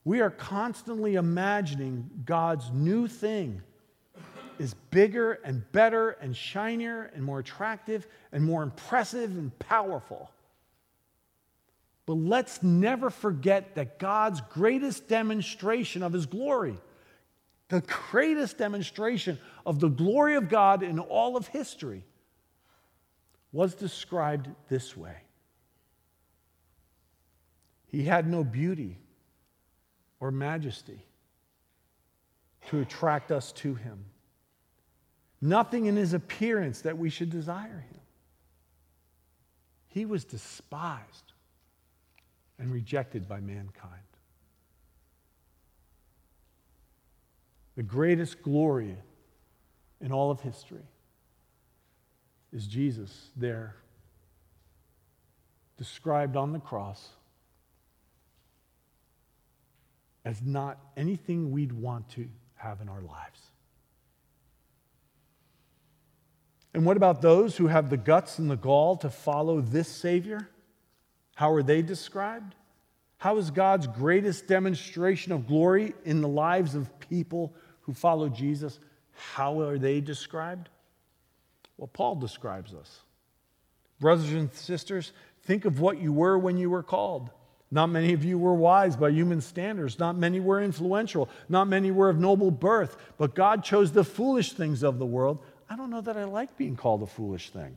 We 0.04 0.20
are 0.20 0.28
constantly 0.28 1.14
imagining 1.14 2.10
God's 2.26 2.70
new 2.70 3.08
thing 3.08 3.62
is 4.58 4.74
bigger 4.90 5.40
and 5.42 5.64
better 5.72 6.10
and 6.20 6.36
shinier 6.36 7.10
and 7.14 7.24
more 7.24 7.38
attractive 7.38 8.06
and 8.30 8.44
more 8.44 8.62
impressive 8.62 9.30
and 9.30 9.58
powerful. 9.58 10.30
But 12.04 12.18
let's 12.18 12.62
never 12.62 13.08
forget 13.08 13.76
that 13.76 13.98
God's 13.98 14.42
greatest 14.42 15.08
demonstration 15.08 16.02
of 16.02 16.12
his 16.12 16.26
glory 16.26 16.76
the 17.70 17.80
greatest 17.82 18.58
demonstration 18.58 19.38
of 19.64 19.78
the 19.78 19.88
glory 19.88 20.34
of 20.34 20.48
God 20.48 20.82
in 20.82 20.98
all 20.98 21.36
of 21.36 21.46
history, 21.46 22.04
was 23.52 23.74
described 23.74 24.48
this 24.68 24.96
way 24.96 25.16
He 27.86 28.04
had 28.04 28.28
no 28.28 28.44
beauty 28.44 28.98
or 30.18 30.30
majesty 30.30 31.06
to 32.68 32.80
attract 32.80 33.32
us 33.32 33.52
to 33.52 33.74
Him, 33.74 34.04
nothing 35.40 35.86
in 35.86 35.96
His 35.96 36.12
appearance 36.12 36.82
that 36.82 36.98
we 36.98 37.08
should 37.08 37.30
desire 37.30 37.84
Him. 37.88 38.00
He 39.88 40.04
was 40.04 40.24
despised 40.24 41.32
and 42.58 42.72
rejected 42.72 43.28
by 43.28 43.40
mankind. 43.40 44.09
The 47.80 47.84
greatest 47.84 48.42
glory 48.42 48.94
in 50.02 50.12
all 50.12 50.30
of 50.30 50.38
history 50.42 50.84
is 52.52 52.66
Jesus 52.66 53.30
there, 53.36 53.74
described 55.78 56.36
on 56.36 56.52
the 56.52 56.58
cross, 56.58 57.08
as 60.26 60.42
not 60.42 60.78
anything 60.94 61.52
we'd 61.52 61.72
want 61.72 62.06
to 62.10 62.28
have 62.56 62.82
in 62.82 62.90
our 62.90 63.00
lives. 63.00 63.40
And 66.74 66.84
what 66.84 66.98
about 66.98 67.22
those 67.22 67.56
who 67.56 67.68
have 67.68 67.88
the 67.88 67.96
guts 67.96 68.38
and 68.38 68.50
the 68.50 68.56
gall 68.56 68.98
to 68.98 69.08
follow 69.08 69.62
this 69.62 69.88
Savior? 69.88 70.50
How 71.34 71.50
are 71.50 71.62
they 71.62 71.80
described? 71.80 72.54
How 73.16 73.38
is 73.38 73.50
God's 73.50 73.86
greatest 73.86 74.46
demonstration 74.46 75.32
of 75.32 75.46
glory 75.46 75.94
in 76.04 76.20
the 76.20 76.28
lives 76.28 76.74
of 76.74 77.00
people 77.00 77.54
who 77.90 77.94
follow 77.94 78.28
Jesus? 78.28 78.78
How 79.34 79.60
are 79.62 79.76
they 79.76 80.00
described? 80.00 80.68
Well, 81.76 81.88
Paul 81.88 82.14
describes 82.14 82.72
us. 82.72 83.00
Brothers 83.98 84.30
and 84.30 84.52
sisters, 84.54 85.12
think 85.42 85.64
of 85.64 85.80
what 85.80 86.00
you 86.00 86.12
were 86.12 86.38
when 86.38 86.56
you 86.56 86.70
were 86.70 86.84
called. 86.84 87.30
Not 87.72 87.88
many 87.88 88.12
of 88.12 88.24
you 88.24 88.38
were 88.38 88.54
wise 88.54 88.94
by 88.94 89.10
human 89.10 89.40
standards. 89.40 89.98
Not 89.98 90.16
many 90.16 90.38
were 90.38 90.62
influential. 90.62 91.28
Not 91.48 91.66
many 91.66 91.90
were 91.90 92.08
of 92.08 92.18
noble 92.18 92.52
birth. 92.52 92.96
But 93.18 93.34
God 93.34 93.64
chose 93.64 93.90
the 93.90 94.04
foolish 94.04 94.52
things 94.52 94.84
of 94.84 95.00
the 95.00 95.06
world. 95.06 95.42
I 95.68 95.74
don't 95.74 95.90
know 95.90 96.00
that 96.00 96.16
I 96.16 96.24
like 96.24 96.56
being 96.56 96.76
called 96.76 97.02
a 97.02 97.06
foolish 97.06 97.50
thing. 97.50 97.76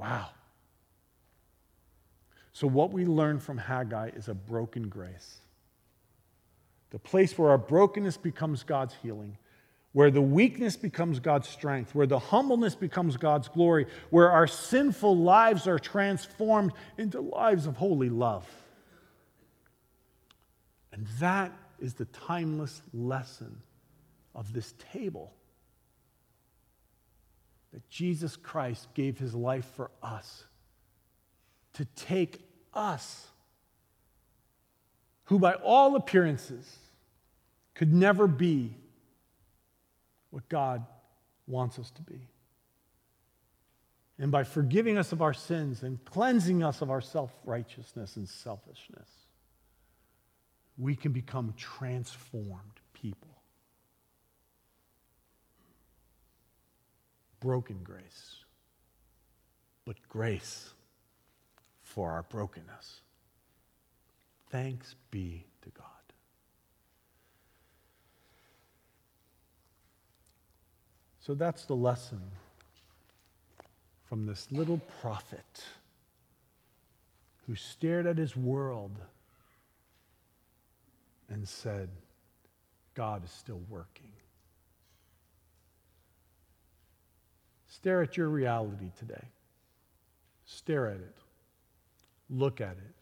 Wow. 0.00 0.30
So, 2.52 2.66
what 2.66 2.90
we 2.90 3.04
learn 3.04 3.38
from 3.38 3.58
Haggai 3.58 4.10
is 4.16 4.28
a 4.28 4.34
broken 4.34 4.88
grace. 4.88 5.38
The 6.88 6.98
place 6.98 7.36
where 7.36 7.50
our 7.50 7.58
brokenness 7.58 8.16
becomes 8.16 8.62
God's 8.62 8.94
healing, 9.02 9.36
where 9.92 10.10
the 10.10 10.22
weakness 10.22 10.74
becomes 10.74 11.20
God's 11.20 11.48
strength, 11.48 11.94
where 11.94 12.06
the 12.06 12.18
humbleness 12.18 12.74
becomes 12.74 13.18
God's 13.18 13.48
glory, 13.48 13.86
where 14.08 14.30
our 14.30 14.46
sinful 14.46 15.18
lives 15.18 15.68
are 15.68 15.78
transformed 15.78 16.72
into 16.96 17.20
lives 17.20 17.66
of 17.66 17.76
holy 17.76 18.08
love. 18.08 18.48
And 20.92 21.06
that 21.20 21.52
is 21.78 21.94
the 21.94 22.06
timeless 22.06 22.80
lesson 22.92 23.60
of 24.34 24.52
this 24.52 24.74
table 24.92 25.34
that 27.72 27.88
Jesus 27.88 28.36
Christ 28.36 28.88
gave 28.94 29.18
his 29.18 29.34
life 29.34 29.66
for 29.76 29.90
us 30.02 30.44
to 31.74 31.84
take 31.96 32.40
us, 32.74 33.26
who 35.24 35.38
by 35.38 35.54
all 35.54 35.96
appearances 35.96 36.78
could 37.74 37.92
never 37.92 38.26
be 38.26 38.74
what 40.30 40.48
God 40.48 40.84
wants 41.46 41.78
us 41.78 41.90
to 41.92 42.02
be. 42.02 42.28
And 44.18 44.30
by 44.30 44.44
forgiving 44.44 44.98
us 44.98 45.12
of 45.12 45.22
our 45.22 45.32
sins 45.32 45.82
and 45.82 46.04
cleansing 46.04 46.62
us 46.62 46.82
of 46.82 46.90
our 46.90 47.00
self 47.00 47.30
righteousness 47.44 48.16
and 48.16 48.28
selfishness, 48.28 49.08
we 50.76 50.94
can 50.94 51.12
become 51.12 51.54
transformed 51.56 52.80
people. 52.92 53.29
Broken 57.40 57.78
grace, 57.82 58.36
but 59.84 59.96
grace 60.08 60.70
for 61.82 62.10
our 62.10 62.22
brokenness. 62.22 63.00
Thanks 64.50 64.94
be 65.10 65.44
to 65.62 65.70
God. 65.70 65.86
So 71.20 71.34
that's 71.34 71.64
the 71.64 71.76
lesson 71.76 72.20
from 74.08 74.26
this 74.26 74.48
little 74.50 74.80
prophet 75.00 75.64
who 77.46 77.54
stared 77.54 78.06
at 78.06 78.18
his 78.18 78.36
world 78.36 78.92
and 81.28 81.48
said, 81.48 81.88
God 82.94 83.24
is 83.24 83.30
still 83.30 83.60
working. 83.68 84.10
Stare 87.80 88.02
at 88.02 88.18
your 88.18 88.28
reality 88.28 88.90
today. 88.98 89.24
Stare 90.44 90.88
at 90.88 90.96
it. 90.96 91.16
Look 92.28 92.60
at 92.60 92.72
it. 92.72 92.94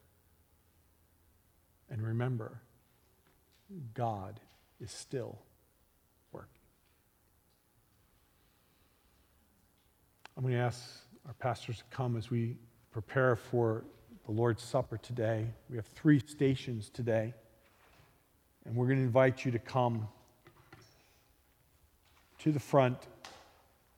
And 1.91 2.01
remember, 2.01 2.61
God 3.95 4.39
is 4.81 4.93
still 4.93 5.37
working. 6.31 6.49
I'm 10.37 10.45
going 10.45 10.55
to 10.55 10.61
ask 10.61 10.81
our 11.27 11.35
pastors 11.35 11.79
to 11.79 11.85
come 11.91 12.17
as 12.17 12.31
we 12.31 12.57
prepare 12.93 13.35
for 13.35 13.83
the 14.27 14.33
Lord's 14.33 14.63
Supper 14.63 14.97
today. 14.99 15.45
We 15.69 15.75
have 15.75 15.87
three 15.87 16.21
stations 16.25 16.89
today. 16.89 17.35
And 18.65 18.77
we're 18.77 18.87
going 18.87 18.99
to 18.99 19.05
invite 19.05 19.45
you 19.45 19.51
to 19.51 19.59
come 19.59 20.07
to 22.39 22.53
the 22.53 22.61
front 22.61 23.09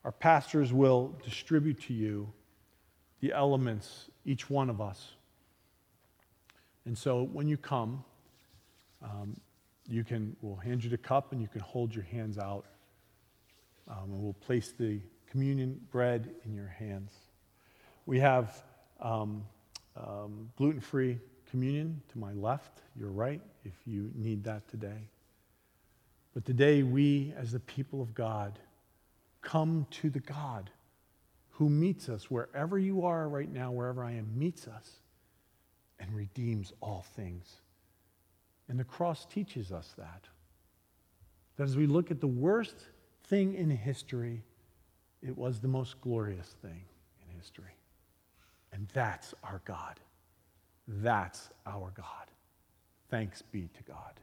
our 0.05 0.13
pastors 0.13 0.73
will 0.73 1.15
distribute 1.23 1.81
to 1.83 1.93
you 1.93 2.33
the 3.21 3.33
elements, 3.33 4.09
each 4.25 4.49
one 4.49 4.71
of 4.71 4.81
us. 4.81 5.13
And 6.87 6.97
so 6.97 7.25
when 7.25 7.49
you 7.49 7.57
come, 7.57 8.03
um, 9.03 9.39
you 9.89 10.05
can, 10.05 10.37
we'll 10.41 10.57
hand 10.57 10.83
you 10.83 10.91
the 10.91 10.99
cup 10.99 11.33
and 11.33 11.41
you 11.41 11.49
can 11.49 11.61
hold 11.61 11.95
your 11.95 12.05
hands 12.05 12.39
out. 12.39 12.65
Um, 13.89 14.05
and 14.05 14.23
we'll 14.23 14.33
place 14.35 14.73
the 14.79 15.01
communion 15.31 15.81
bread 15.91 16.31
in 16.45 16.55
your 16.55 16.69
hands. 16.69 17.13
We 18.07 18.21
have 18.21 18.63
um, 19.01 19.45
um 19.97 20.51
gluten 20.57 20.81
free 20.81 21.19
communion 21.51 22.01
to 22.13 22.19
my 22.19 22.33
left, 22.33 22.83
your 22.97 23.11
right, 23.11 23.41
if 23.65 23.75
you 23.85 24.11
need 24.15 24.45
that 24.45 24.69
today. 24.69 25.09
But 26.33 26.45
today, 26.45 26.85
we, 26.85 27.35
as 27.37 27.51
the 27.51 27.61
people 27.61 28.01
of 28.01 28.15
God, 28.15 28.59
come 29.43 29.87
to 29.91 30.11
the 30.11 30.21
God 30.21 30.71
who 31.51 31.69
meets 31.69 32.09
us 32.09 32.31
wherever 32.31 32.79
you 32.79 33.05
are 33.05 33.29
right 33.29 33.51
now, 33.51 33.71
wherever 33.71 34.05
I 34.05 34.13
am, 34.13 34.29
meets 34.35 34.67
us 34.67 35.01
and 35.99 36.15
redeems 36.15 36.73
all 36.81 37.05
things. 37.15 37.61
And 38.69 38.79
the 38.79 38.85
cross 38.85 39.27
teaches 39.27 39.73
us 39.73 39.95
that. 39.99 40.25
That 41.57 41.65
as 41.65 41.77
we 41.77 41.87
look 41.87 42.11
at 42.11 42.21
the 42.21 42.27
worst 42.27 42.77
thing 43.25 43.55
in 43.55 43.69
history, 43.69 44.43
it 45.23 45.37
was 45.37 45.61
the 45.61 45.69
most 45.69 46.01
glorious 46.01 46.55
thing 46.63 46.83
in 47.21 47.37
history. 47.37 47.77
And 48.73 48.89
that's 48.95 49.35
our 49.45 49.61
God. 49.65 50.01
That's 50.87 51.51
our 51.67 51.93
God. 51.95 52.31
Thanks 53.11 53.43
be 53.43 53.69
to 53.77 53.83
God. 53.83 54.21